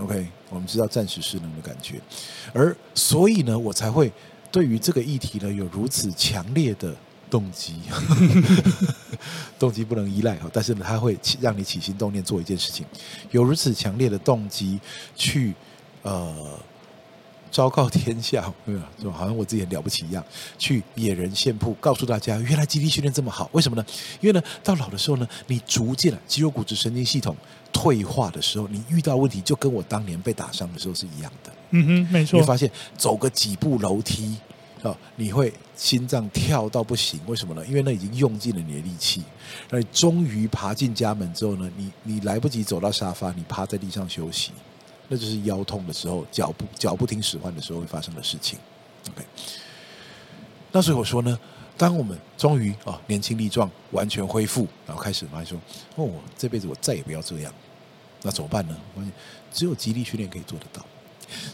[0.00, 2.00] OK，我们知道暂时失能的感觉，
[2.54, 4.10] 而所以呢，我才会。
[4.52, 6.92] 对于这个议题呢，有如此强烈的
[7.30, 7.76] 动机，
[9.58, 12.84] 动机不能依赖哈，但是呢，它会让你起心动念做一件事情，
[13.30, 14.80] 有如此强烈的动机
[15.14, 15.54] 去
[16.02, 16.58] 呃
[17.50, 18.88] 昭告天下，对吧？
[19.02, 20.24] 就好像我自己很了不起一样，
[20.58, 23.84] 去野人献曝，告诉大家原来肌力训练这么好，为什么呢？
[24.20, 27.36] 因为呢，到老的时候呢，你逐渐肌肉骨质神经系统
[27.72, 31.52] 退化的时候，你遇到问题就跟我当年被打伤的时候是一样的。
[31.70, 32.36] 嗯哼，没错。
[32.36, 34.36] 你会发现走个几步楼梯，
[34.82, 37.20] 哦，你会心脏跳到不行。
[37.26, 37.66] 为什么呢？
[37.66, 39.22] 因为那已经用尽了你的力气。
[39.68, 44.52] 那你终于爬进家门之后呢，你你来不及走到沙发，你趴在地上休息，
[45.08, 48.58] 那就是腰痛的时候，脚不脚不听使唤的时候会发生的事情。
[49.08, 49.24] OK。
[50.72, 51.38] 那所以我说呢，
[51.76, 55.58] 当我们终于啊年轻力壮，完全恢复，然后开始发现说，
[55.96, 57.52] 哦，这辈子我再也不要这样，
[58.22, 58.74] 那怎么办呢？
[58.94, 59.12] 我发现
[59.52, 60.82] 只有极力训练可以做得到。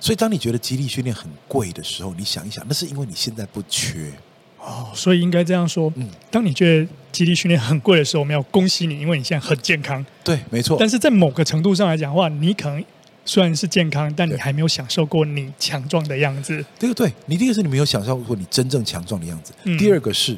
[0.01, 4.13] 所以，当你觉得激励训练很贵的时候，你想一想，那是因为你现在不缺
[4.59, 4.91] 哦。
[4.95, 10.05] 所以应该这样说，嗯，当你觉得肌力训练很贵的时候，我们要恭喜你，因为你现在很健康。
[10.25, 10.77] 对，没错。
[10.79, 12.85] 但是在某个程度上来讲的话，你可能
[13.25, 16.65] 虽然是健康，但你还没有享受过你强壮的样子。
[16.79, 19.53] 对，对，对，你第一个是你没有享受过你真正强壮的样子。
[19.65, 20.37] 嗯、第二个是，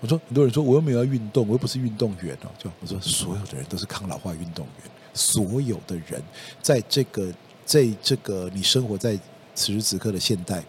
[0.00, 2.50] 我我说很多人说我又没有要运动，我又不是运动员哦。
[2.56, 6.22] 就我说所有的人都是抗老化运动员，所有的人
[6.62, 7.32] 在这个
[7.66, 9.18] 在这个你生活在
[9.54, 10.64] 此时此刻的现代，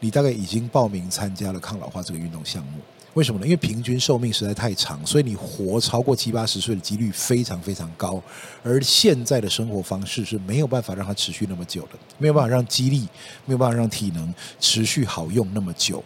[0.00, 2.80] 你大概已经报名参加了抗老化这个运动项目。
[3.12, 3.46] 为什么呢？
[3.46, 8.20] 因为平均寿命实在太长，所以你活超过七八十岁的几率非常非常高。
[8.64, 13.06] 而现在的生活方式是没有办法让它持续那么久的，没有办法让肌力，
[13.44, 16.02] 没有办法让体能持续好用那么久。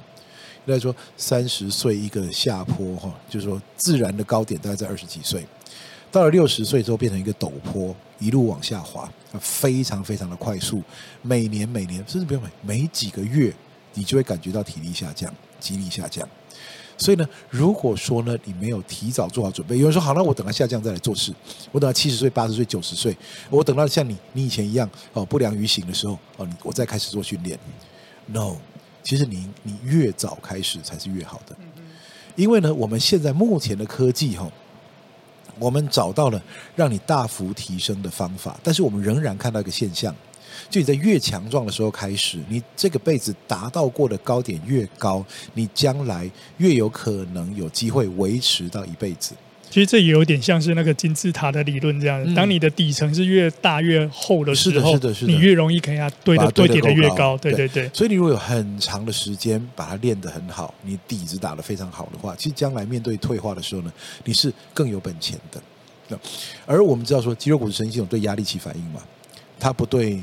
[0.66, 5.46] 应该说，三十岁一个下坡哈，就是说自然的高点大概在二十几岁，
[6.10, 10.82] 到了六十岁之后变成一个陡坡，一路往下滑，非常非常的快速。
[11.22, 13.54] 每年每年甚至不用每每几个月，
[13.94, 16.26] 你就会感觉到体力下降，肌力下降。
[16.96, 21.32] 所以呢，如果说呢，你没有提早做好准备，有人说好，那我等它下降再来做事，
[21.70, 23.16] 我等到七十岁、八十岁、九十岁，
[23.50, 27.56] 我等到像你你以前一样哦不良于行的时候哦，你我再开始做训练。
[28.26, 28.56] No，
[29.04, 31.56] 其实你你越早开始才是越好的，
[32.34, 34.50] 因为呢，我们现在目前的科技哈，
[35.58, 36.42] 我们找到了
[36.76, 40.14] 让你大幅提升的方法，但是我们仍然看到一个现象。
[40.68, 49.34] 就你在越强壮的时候开始，你这个辈子达到过的高点越高，你将来越有可能有机会维持到一辈子。
[49.70, 57.36] 其实这也有点像是那个金字塔的理论这样，嗯、当你的底层是越大越厚的时候，是的，是的，是的，你越容易可以堆的堆叠的越高。
[57.38, 57.90] 对对对。
[57.92, 63.92] 所以你如果有很长的时间把它练得很好，你底子打得非常好的话，其实将来面对退化的时候呢，
[64.24, 66.18] 你是更有本钱的。
[66.66, 69.00] 而我们知道说，肌肉骨质神经系统对压力起反应嘛，
[69.58, 70.20] 它不对。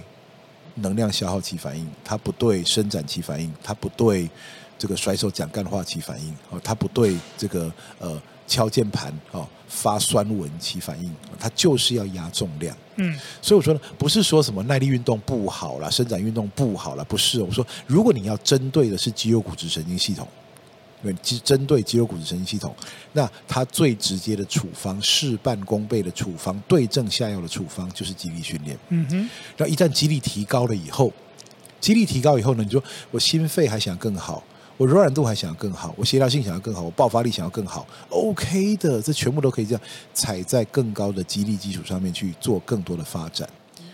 [0.79, 4.29] 能量消耗起反应，它不对伸展起反应，它不对
[4.77, 12.75] 这个甩手讲干话起反应，哦，它不对这个呃敲键盘哦发酸文起反应，它就是要压重量。
[12.97, 17.41] 嗯，所以我说呢，不是说什么耐力运动不好啦，伸展运动不好啦，不是。
[17.41, 20.27] 我说，如果你要针对的是肌肉骨质神经系统。
[21.03, 22.73] 对，针对肌肉骨质神经系统，
[23.13, 28.75] 那它最直接的处方，事半功倍的处方，对症下药的处方就是肌力训练。
[28.89, 31.13] 嗯哼，然后一旦肌力提高了以后，
[31.79, 34.43] 肌力提高以后呢，你说我心肺还想更好，
[34.77, 39.81] 我柔软度还想要更好，我协调性想要更好，我爆发力想要更好，OK 的，这全部都可以这样
[40.13, 43.47] 踩在更高的激励基础上面去做更多的发展。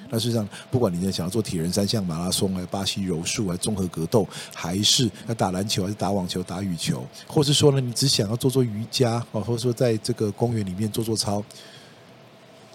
[0.09, 11.41] 那实际上，不管你在想要做铁人三项马拉松，还是巴西柔术，还是综合格斗，还是要打篮球，还是打网球、打羽球，或是说呢，你只想要做做瑜伽，哦，或者说在这个公园里面做做操，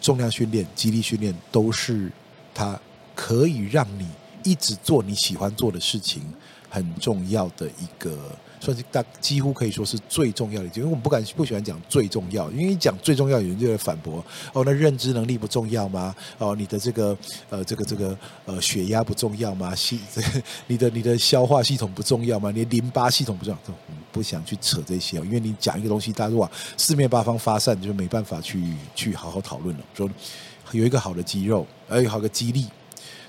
[0.00, 2.10] 重量训练、肌力训练，都是
[2.54, 2.80] 它
[3.14, 4.06] 可以让你
[4.42, 6.22] 一直做你喜欢做的事情，
[6.68, 8.16] 很重要的一个。
[8.58, 14.24] 算是大几乎可以说是最重要的，因为我们不敢不喜欢讲最重要，因为一讲最重要，有人就会反驳
[14.54, 16.12] 哦，那认知能力不重要吗？
[16.38, 17.16] 哦，你的这个
[17.50, 19.74] 呃这个这个呃血压不重要吗？
[19.74, 20.00] 系
[20.66, 22.50] 你的你的消化系统不重要吗？
[22.50, 23.74] 你的淋巴系统不重要？
[24.10, 28.60] 不想去扯这些，因为你讲一个东西，大家往四面八方发散，就没办法去
[28.94, 29.84] 去好好讨论了。
[29.94, 30.10] 说
[30.72, 32.66] 有一个好的肌肉，还有好的肌力。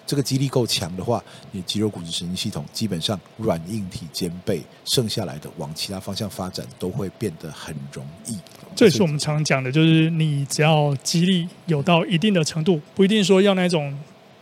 [0.07, 8.37] 这个肌力够强的话，你肌肉骨质神经系统基本上软硬体兼备，剩下来的往其他方向发展都会变得很容易。
[8.75, 13.95] 这也是我们常讲的，就是你只要肌力有到一定的程度，不一定说要那种。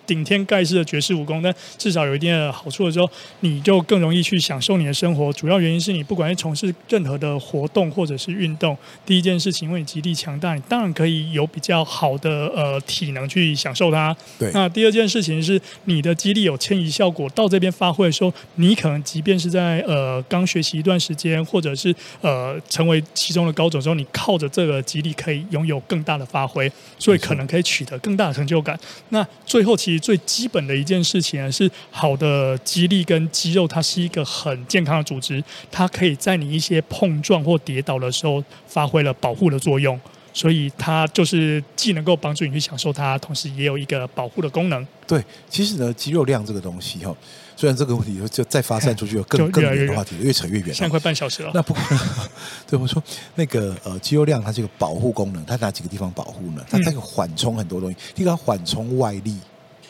[0.06, 3.10] 顶天盖世的绝世武功，但至少有一定的好处的时候，
[3.41, 5.32] 你就更容易去享受你的生活。
[5.34, 14.15] 主要原因是你不管是从事任何的活动或者是运动，第一件事情，因为你极力强大，你当然可以有比较好的呃体能去享受它。
[14.38, 14.52] 对。
[14.54, 28.80] 那第二件事情是你的肌力有迁移效果，到这边发挥的时候，你可能即便是在呃刚学习一段时间，或者是呃成为其中的高手之后，你靠着这个肌力可以拥有更大的发挥，所以可能可以取得更大的成就感。
[29.10, 29.94] 那最后其实。
[29.99, 39.99] 最基本的一件事情啊，是好的肌力跟肌肉，它是一个很健康的组织，它可以在你一些碰撞或跌倒的时候发挥了保护的作用，
[40.34, 44.86] 所以它就是既能够帮助你去享受它，同时也有一个保护的功能。
[45.08, 47.15] 对，其实呢，肌肉量这个东西哈，
[47.55, 50.73] 虽然这个问题就再发散出去有更更远的话题，越扯越远。
[50.73, 51.51] 现在快半小时了。
[51.53, 51.86] 那不管，
[52.67, 53.01] 对我说
[53.36, 56.65] 那个呃，肌肉量它这个保护功能，它哪几个地方保护呢？
[56.67, 59.38] 它这个缓冲很多东西，第一个缓冲外力。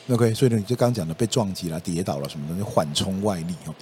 [0.08, 3.74] OK，所以呢，你就刚刚讲的被撞击了、跌倒了什么的，就缓冲外力哦。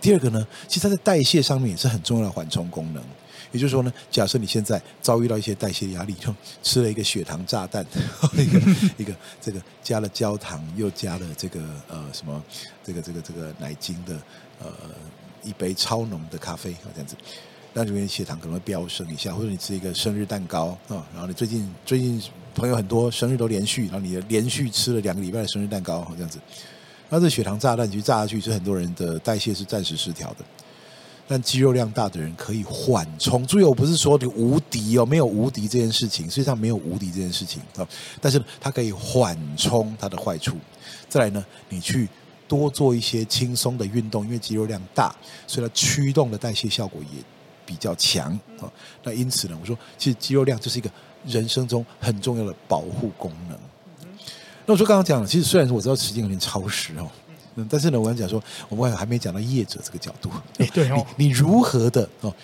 [0.00, 3.02] 第二个呢，其实它在代谢上面也是很重要的缓冲功能。
[3.50, 7.84] 也就是说呢，假设你现在遭遇到一些代谢压力，就 吃了一个血糖炸弹，
[8.38, 8.60] 一个
[8.98, 12.40] 一个这个加了焦糖，又加了这个呃什么
[12.84, 14.14] 这个这个这个奶精的
[14.60, 14.72] 呃
[15.42, 17.16] 一杯超浓的咖啡啊这样子，
[17.74, 22.22] 那里面血糖可能会飙升一下，或者你吃一个生日蛋糕啊，然后你最近最近。
[22.54, 26.38] 朋友很多，生日都连续，然后你连续吃了两个礼拜的生日蛋糕，这样子，
[27.08, 30.44] 那这血糖炸弹其实炸下去，是很多人的代谢是暂时失调的。
[31.28, 33.46] 但肌肉量大的人可以缓冲。
[33.46, 37.88] 注意，我不是说你无敌哦，没有无敌这件事情，实际上没有无敌这件事情啊。
[38.20, 40.56] 但是它可以缓冲它的坏处。
[41.08, 42.06] 再来呢，你去
[42.48, 45.14] 多做一些轻松的运动，因为肌肉量大，
[45.46, 47.22] 所以它驱动的代谢效果也
[47.64, 48.70] 比较强啊。
[49.04, 50.90] 那因此呢，我说其实肌肉量就是一个
[51.26, 53.58] 人生中很重要的保护功能。
[54.64, 57.08] 那我说刚刚讲了，其实虽然说我知道时间有点超时哦。
[57.56, 60.30] 嗯，但是呢，我跟你讲说，我们还没讲到业者这个角度。
[60.58, 62.34] 哎，对哦，你，你如何的哦？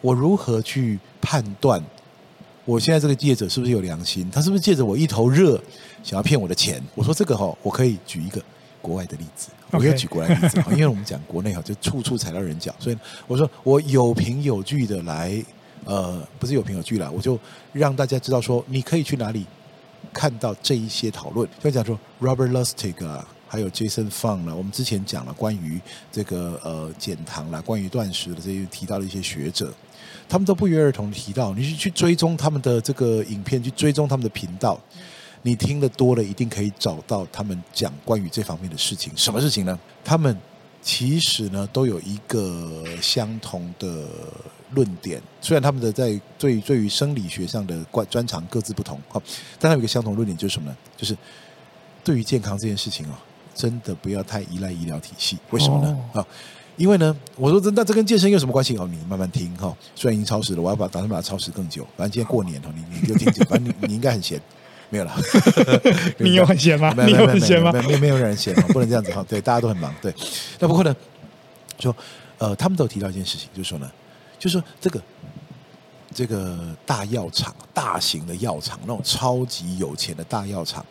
[0.00, 1.82] 我如何去判断
[2.64, 4.30] 我现在这个业者是不是有良心？
[4.30, 5.58] 他是不是借着我一头热
[6.02, 6.82] 想要骗我的钱？
[6.94, 8.42] 我说这个哈，我可以举一个
[8.82, 15.42] 国外的例子，我可以举国外的例子，因为我们讲国内哈，就处处踩到人脚，所以我说我有凭有据的来，
[15.88, 17.38] 呃，不是有凭有据啦，我就
[17.72, 19.46] 让大家知道说，你可以去哪里
[20.12, 23.26] 看到这一些讨论，就讲说 Robert Lustig 啊。
[23.50, 25.80] 还有 Jason Fung 了，我们之前讲了关于
[26.12, 29.72] 这个呃减糖啦，关于断食的这些提到的一些学者，
[30.28, 34.78] 他们都不约而同提到，你去去追踪他们的这个影片，去追踪他们的频道，
[35.40, 39.10] 你听的多了，一定可以找到他们讲关于这方面的事情。
[39.16, 39.80] 什么事情呢？
[40.04, 40.38] 他们
[40.82, 44.06] 其实呢都有一个相同的
[44.72, 49.22] 论点，虽然他们的在对于对于生理学上的专专长各自不同，好，
[49.58, 50.76] 但他有一个相同论点就是什么呢？
[50.96, 51.16] 就是
[52.02, 53.18] 对于健康这件事情啊。
[53.54, 55.88] 真的不要太依赖医疗体系，为什么呢？
[56.12, 56.26] 啊、哦，
[56.76, 58.76] 因为呢，我说真的，这跟健身有什么关系？
[58.76, 59.76] 哦，你慢慢听哈、哦。
[59.96, 61.82] 虽然已经超时了，我要把打算把它超时更久。
[61.96, 63.44] 反正今天过年哈，你你就听听。
[63.46, 64.40] 反正你你应该很闲，
[64.90, 65.12] 没有了。
[66.18, 66.94] 你有很闲吗？
[67.04, 67.72] 你有很闲吗？
[67.72, 69.26] 没有没有，没有人闲，不能这样子哈。
[69.28, 69.92] 对，大家都很忙。
[70.00, 70.14] 对，
[70.60, 70.94] 那不过呢，
[71.80, 71.92] 说
[72.38, 73.90] 呃，他们都提到一件事情，就是说呢，
[74.38, 75.02] 就是说这个
[76.14, 80.84] 这个大药厂、大型的药厂，那种超级有钱的大药厂，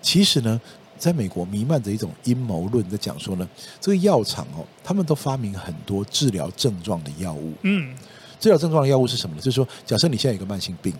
[0.00, 0.60] 其实呢。
[0.98, 3.46] 在美国弥漫着一种阴谋论，在讲说呢，
[3.78, 7.52] 这个药厂哦，他们都发明很多治疗症状的药物。
[7.64, 7.94] 嗯，
[8.40, 9.42] 治疗症状的药物是什么呢？
[9.42, 10.94] 就是说，假设你现在有个慢性病，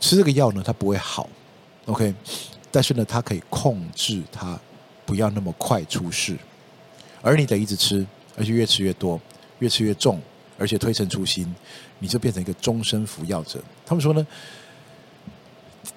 [0.00, 1.28] 吃这个药呢，它不会好
[1.86, 2.12] ，OK，
[2.72, 4.58] 但是呢，它可以控制它
[5.06, 6.36] 不要那么快出事，
[7.22, 8.04] 而你得一直吃，
[8.36, 9.20] 而且越吃越多，
[9.60, 10.20] 越吃越重，
[10.62, 11.54] 而且推陈出新，
[11.98, 13.62] 你就变成一个终身服药者。
[13.84, 14.26] 他们说呢。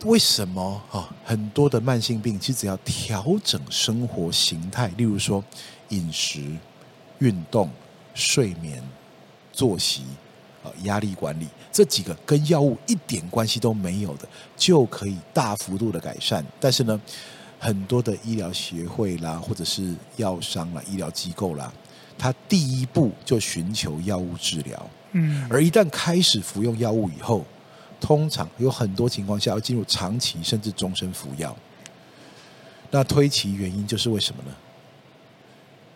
[0.04, 1.08] 为什么啊？
[1.24, 5.44] 很多的慢性病其实只要调整生活形态，例如说
[5.90, 6.42] 饮食、
[7.20, 7.70] 运动、
[8.16, 8.84] 睡眠、
[9.54, 10.04] 作息
[10.64, 16.44] 啊、压力管理这几个跟药物一点关系都没有的，就可以大幅度的改善。
[16.60, 17.00] 但是呢，
[17.60, 21.72] 很多的医疗协会啦，或者是药商啦、医疗机构啦，
[22.18, 24.90] 它第一步就寻求药物治疗。
[25.14, 27.46] 嗯，而一旦开始服用药物以后，
[28.02, 31.56] 通常有很多情况下要进入长期甚至终身服药，
[32.92, 34.52] 那推其原因就是为什么呢？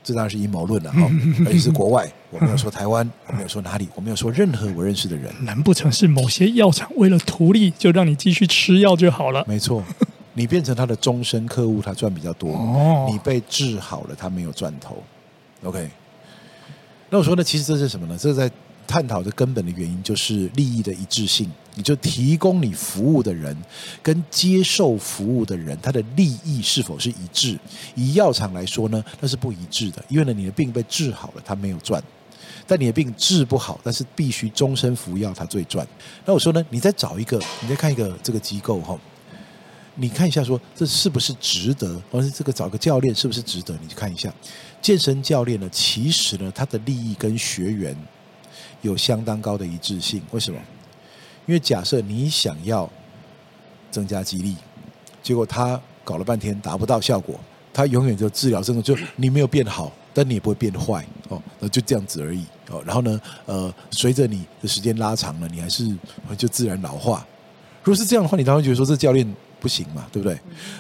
[0.02, 1.02] 这当然是阴谋论了哈，
[1.46, 5.32] 而且是国外，我没有说台湾，我没有说哪里，我没有说任何我认识的人。
[5.44, 9.44] 难不成是某些药厂为了图利，就让你继续吃药就好了？
[9.46, 9.84] 没错，
[10.34, 15.04] 你变成他的终身客户，他赚比较多；哦、你被治好了，他没有赚头。
[15.64, 15.90] OK，
[17.10, 18.18] 那我说呢，其实这是什么呢？
[18.18, 18.52] 这是在。
[18.92, 23.56] 探讨的根本的原因就是利益的一致性，你就提供你服务的人
[24.02, 27.56] 跟接受服务的人，他的利益是否是一致？
[27.94, 32.02] 以药厂来说呢，那是不一致的，因为呢，你的病被治好了，他没有赚；
[32.66, 35.88] 但你的病治不好，但是必须终身服药，他最赚。
[36.26, 39.00] 那我说呢，你再找一个，你再看一个这个机构哈，
[40.00, 42.02] 你看一下说这是不是值得？
[42.12, 43.78] 或者这个找个教练是不是值得？
[43.82, 44.34] 你去看一下，
[44.82, 47.96] 健身教练呢，其实呢，他的利益跟学员。
[48.82, 50.58] 有相当高的一致性，为什么？
[51.46, 52.90] 因为假设你想要
[53.92, 54.56] 增加肌力，
[55.22, 57.38] 结果他搞了半天达不到效果，
[57.74, 62.82] 他永远就治疗这个，就你没有变好，但你也不会变坏哦，那就这样子而已哦。
[62.86, 65.86] 然后呢，呃，随着你的时间拉长了，你还是
[66.38, 67.28] 就自然老化。
[67.84, 69.28] 如果是这样的话，你当然觉得说这教练。
[69.60, 70.40] 不行嘛，对不对？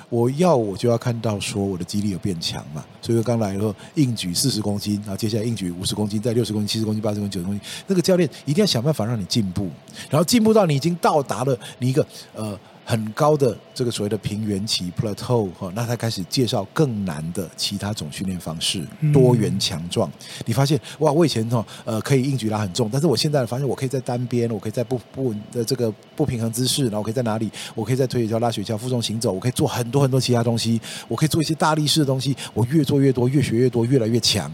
[0.09, 9.69] 我要我就要看到说我的肌力有变强嘛，所以说刚来的时候硬举四十公斤，然后接下来硬举五十公斤，再六十公斤、七十公斤、八十公斤、九十公斤，那个教练一定要想办法让你进步，
[10.09, 12.57] 然后进步到你已经到达了你一个呃。
[12.89, 20.11] 很高的这个所谓的平原期 plateau 哈，那他开始介绍更难的其他种训练方式，多元强壮。
[20.43, 27.51] 你发现哇，我以前哈呃可以硬举拉很重，但是我现在发现我可以在单边，我可以在不不稳的这个不平衡姿势，然后我可以在哪里？
[27.75, 34.51] 我可以在推雪橇、拉雪橇、负重行走，我可以做很多很多其他东西，我可以做一些大力士的东西，我越做越多，越学越多，越来越强。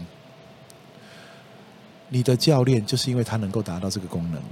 [2.10, 4.42] 你的教练就是因为他能够达到这个功能。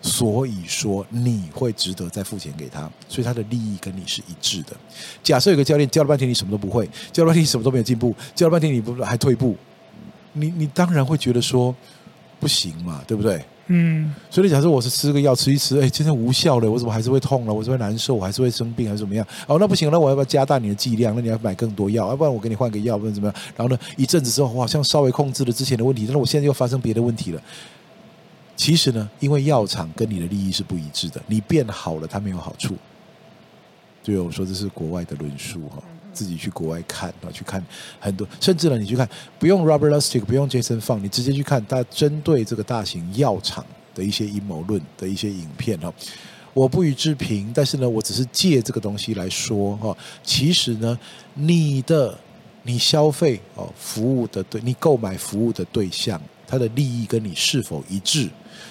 [0.00, 4.76] 所以说你会值得再付钱给他，所以他的利益跟你是一致的。
[5.22, 9.56] 假设有个教练教了半天你什么都不会，教了半天你什么都没有进步，教了半天你不还退步，
[10.34, 11.74] 你你当然会觉得说，
[12.38, 13.44] 不行嘛，对不对？
[13.70, 17.52] 嗯，所以你假设我是吃个药吃一吃，哎，今天无效了，我怎么还是会痛了？
[17.52, 19.26] 我是会难受，我还是会生病，还是怎么样？
[19.46, 21.14] 哦，那不行，那我要不要加大你的剂量？
[21.14, 23.34] 那你要买更多药，要不然我给你换个药，不然怎么样？
[23.56, 27.42] 然后呢，一阵子之后，我好像稍微控制了之前的问题，但是我现在又发生别的问题了。
[28.58, 32.76] 其实呢，因为药厂跟你的利益是不一致的，你变好了，它没有好处。
[34.02, 35.82] 对，我说这是国外的论述哈。
[36.12, 37.64] 自己去国外看啊，去看
[38.00, 45.94] 很多，甚至呢，你去看不用 Robert Lustig，不用 Jason Fung，你直接去看他针对这个大型药厂的一些阴谋论的一些影片哈。
[46.52, 49.96] 我不予置评，但是呢，我只是借这个东西来说哈。
[50.24, 50.98] 其实呢，
[51.34, 52.18] 你的
[52.64, 58.28] 你消费哦服务的对，你购买服务的对象，他的利益跟你是否一致，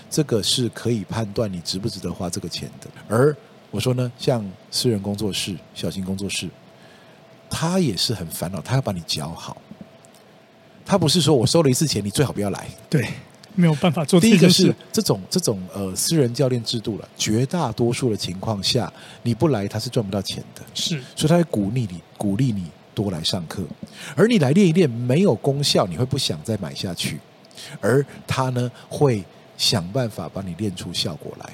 [0.09, 2.89] 这个是可以判断你值不值得花这个钱的。
[3.07, 3.35] 而
[3.71, 6.49] 我说呢，像私人工作室、小型工作室。
[7.49, 9.55] 他也是很烦恼，他要把你教好。
[10.85, 12.67] 他不是说我收了一次钱，你最好不要来。
[12.89, 13.07] 对，
[13.55, 14.19] 没有办法做。
[14.19, 18.91] 第一个是这种这种呃私人教练制度了，绝大多数的情况下，
[19.23, 20.61] 你不来他是赚不到钱的。
[20.73, 23.63] 是，所以他会鼓励你，鼓励你多来上课。
[24.13, 27.17] 而你来练一练没有功效，你会不想再买下去。
[27.79, 29.23] 而他呢，会
[29.57, 31.49] 想办法把你练出效果来。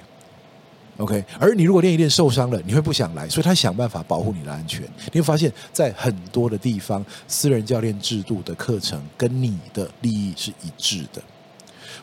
[0.97, 4.84] OK，而你如果练一练受伤了，你会不想来，所以他想办法保护你的安全。
[5.12, 11.20] 你会发现在很多的地方，私人教练制度的课程跟你的利益是一致的。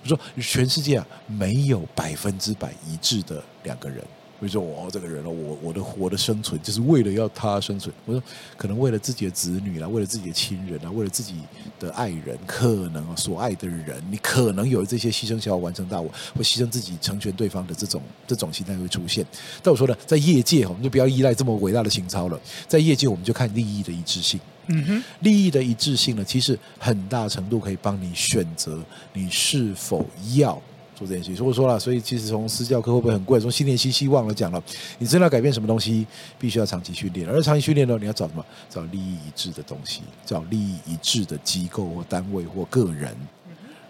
[0.02, 4.02] 我说，全世界啊，没有百分之百一致的两个人。
[4.40, 7.94] 比如说我这个人我我的我的生存就是为了要他生存。
[8.06, 8.22] 我说
[8.56, 11.34] 可能为了自己的子女啦，为了自己的亲人啊，为了自己
[11.78, 19.24] 的爱人，可能所爱的人，你可能有这些牺牲想要完成大我，或牺牲自己成全对方的这种这种心态会出现。
[19.62, 24.40] 但我说呢，在业界我们就不要依赖这么伟大的情操了，在业界我们就看利益的一致性。
[24.68, 28.82] 嗯哼，利益的一致性呢，其实很大程度可以帮你选择
[29.12, 30.60] 你是否要。
[31.00, 33.40] 做这件事，所以我说了，所以其实从私教课会不会很贵？
[33.40, 34.62] 从新年新希望来讲了，
[34.98, 36.06] 你真的要改变什么东西，
[36.38, 37.26] 必须要长期训练。
[37.26, 38.44] 而长期训练呢，你要找什么？
[38.68, 43.16] 找利益一致的东西，找利益一致的机构或单位或个人，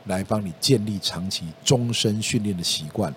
[0.06, 3.12] 来帮你建立长期终身训练的习惯。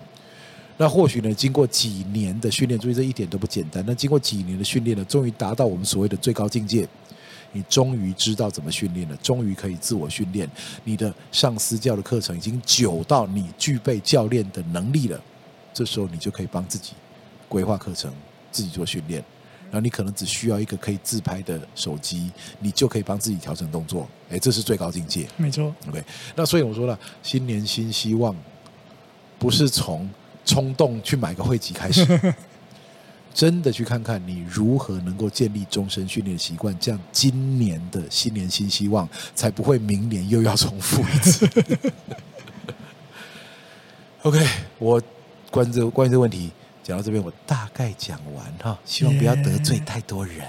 [0.76, 3.84] 那或许呢，经过几年的训练，注意这一点都不简单。
[3.86, 6.88] 那经过几年的训练呢，终于达到我们所谓的最高境界。
[7.54, 10.46] 你终于知道怎么训练了，终于可以自我训练。
[10.82, 15.18] 你的上私教的课程已经久到你具备教练的能力了，
[15.72, 16.92] 这时候你就可以帮自己
[17.48, 18.12] 规划课程，
[18.50, 19.24] 自己做训练。
[19.70, 22.30] 然后你可能只需要一个可以自拍的手机，
[22.60, 24.06] 你就可以帮自己调整动作。
[24.30, 25.26] 哎，这是最高境界。
[25.36, 25.74] 没错。
[25.88, 26.04] OK，
[26.36, 28.36] 那所以我说了，新年新希望，
[29.38, 30.08] 不是从
[30.44, 32.04] 冲动去买个会籍开始。
[33.34, 41.46] 真的去看看你如何能够建立终身训练的习惯，这样今年的新年新希望才不会明年又要重复一次。
[44.22, 44.46] OK，
[44.78, 45.02] 我
[45.50, 46.52] 关这关于这个问题
[46.84, 50.46] 讲到这边，我大概讲完哈，希望不要得罪太多人。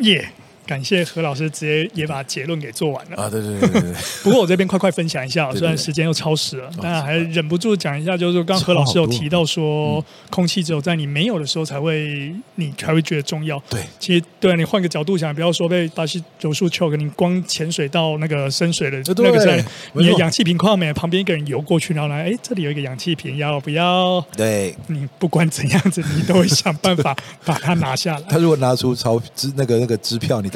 [0.00, 0.28] 耶。
[0.66, 3.30] 感谢何老师直接也把结论给做完了啊！
[3.30, 3.92] 对对对对，
[4.24, 13.62] 不过我这边快快分享一下，虽然时间又超时了，当然还忍不住讲一下，就是刚何老师有提到说，空气只有在你没有的时候才会，你才会觉得重要。
[13.70, 24.20] 对，其实对啊，你换个角度想，不要说被巴西柔术 choke，你光潜水到那个深水的那个在，你的氧气瓶快要没了，旁边一个人游过去，然后来，哎，这里有一个氧气瓶，要不要？
[24.36, 27.14] 对，你不管怎样子，你都会想办法
[27.44, 28.22] 把它拿下来。
[28.28, 30.50] 他如果拿出钞支那个那个支票，你。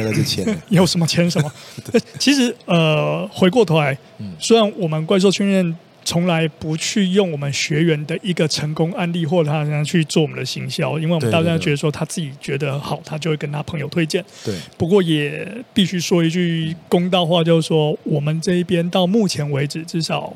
[0.71, 1.53] 有什么签什么？
[2.19, 3.97] 其实呃，回过头来，
[4.39, 14.25] 虽然我们怪兽训练从来不去用我们学员的一个成功案例，或者他这样去做我们的行销，因为我们大家觉得说他自己觉得好，他就会跟他朋友推荐。
[14.45, 14.55] 对。
[14.79, 20.33] 不过也必须说一句公道话，就是说我们这一边到目前为止，至少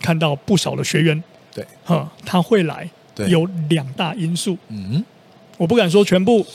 [0.00, 4.56] 看到不少的学员，对，哈，他会来，对，有两大因素。
[4.68, 5.04] 嗯，
[5.58, 6.46] 我不敢说全部。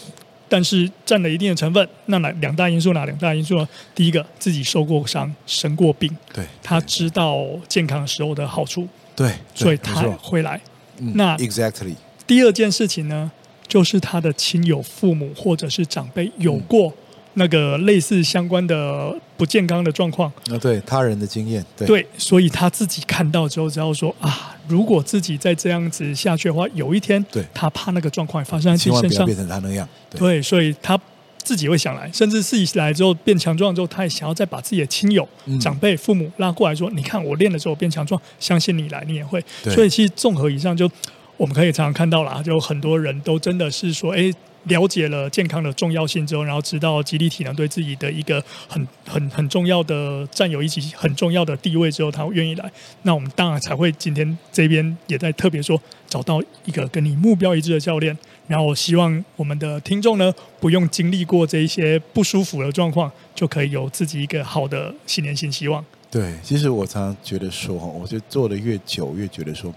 [0.55, 2.93] 但是占了一定的成分，那哪两大因素？
[2.93, 3.67] 哪两大因素呢？
[3.93, 10.57] 第一个，自己受过伤、生过病，对，他知道健康时候的好处，对，所以他会来。
[10.99, 11.93] 嗯、那 exactly。
[12.25, 13.29] 第二件事情呢，
[13.67, 16.93] 就是他的亲友、父母或者是长辈有过。
[17.35, 30.97] 嗯那个类似相关的不健康的状况啊，对他人的经验，对，对，所以他自己看到之后，只要说啊，如果自己再这样子下去的话，有一天，对，他怕那个状况发生在自己身上，变成他那样，对，对，所以他
[31.43, 39.43] 自己会想来，甚至自己来之后变强壮之后，他也想要再把自己的亲友、嗯、长辈、父母拉过来说，你看我练了之后变强壮，相信你来，你也会。
[39.65, 40.89] 所以其实综合以上就。
[41.37, 44.31] 我们可以常常看到啦，就很多人都真的是说，哎。
[44.65, 52.71] 了解了健康的重要性之后，然后知道肌力体能对自己的一个很很很重要的占有一级很重要的地位之后，他愿意来。
[53.03, 58.17] 那我们当然才会今天这边也在特别说，找到一个跟你目标一致的教练。
[58.47, 65.83] 然后我希望我们的听众呢，不用经历过这一些不舒服的状况，就可以有自己一个好的新年新希望。
[66.11, 69.73] 对，其实我常常觉得说，我觉得做的越久，越觉得说，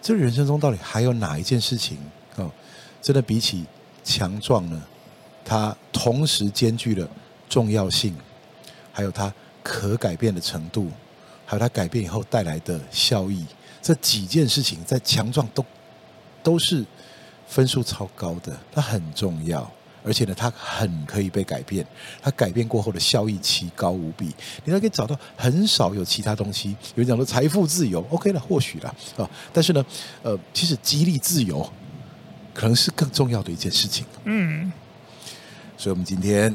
[0.00, 1.98] 这人生中到底还有哪一件事情
[2.36, 2.50] 哦，
[3.02, 3.64] 真的比起。
[4.06, 4.80] 强壮呢，
[5.44, 7.06] 它同时兼具了
[7.48, 8.14] 重要性，
[8.92, 9.34] 还有它
[9.64, 10.88] 可改变的程度，
[11.44, 13.44] 还有它改变以后带来的效益。
[13.82, 15.64] 这几件事情在强壮都
[16.42, 16.84] 都是
[17.48, 19.68] 分数超高的，它很重要，
[20.04, 21.84] 而且呢，它很可以被改变。
[22.22, 24.32] 它改变过后的效益奇高无比，
[24.64, 26.70] 你还可以找到很少有其他东西。
[26.94, 29.84] 有人讲说财富自由，OK 了，或许了啊，但是呢，
[30.22, 31.68] 呃，其实激励自由。
[32.56, 34.06] 可能是更重要的一件事情。
[34.24, 34.72] 嗯，
[35.76, 36.54] 所以，我们今天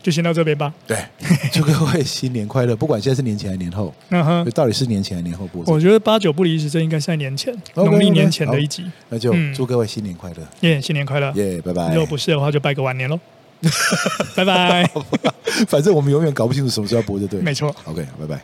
[0.00, 0.72] 就先到这边吧。
[0.86, 0.96] 对，
[1.52, 2.76] 祝各位新年快乐！
[2.76, 5.64] 不管现在是年前还是年后，嗯哼，到底是年前还是年后播？
[5.66, 8.84] 我觉得八九不离十，这应该是在年前，农历年前的一集。
[9.08, 10.36] 那就祝各位新年快乐！
[10.60, 11.32] 耶，新年快乐！
[11.34, 11.88] 耶，拜拜！
[11.88, 13.18] 如果不是的话，就拜个晚年喽。
[14.36, 14.88] 拜拜！
[15.66, 17.40] 反正我们永远搞不清楚什么时候要播，就对。
[17.40, 17.74] 没错。
[17.84, 18.40] OK，拜拜。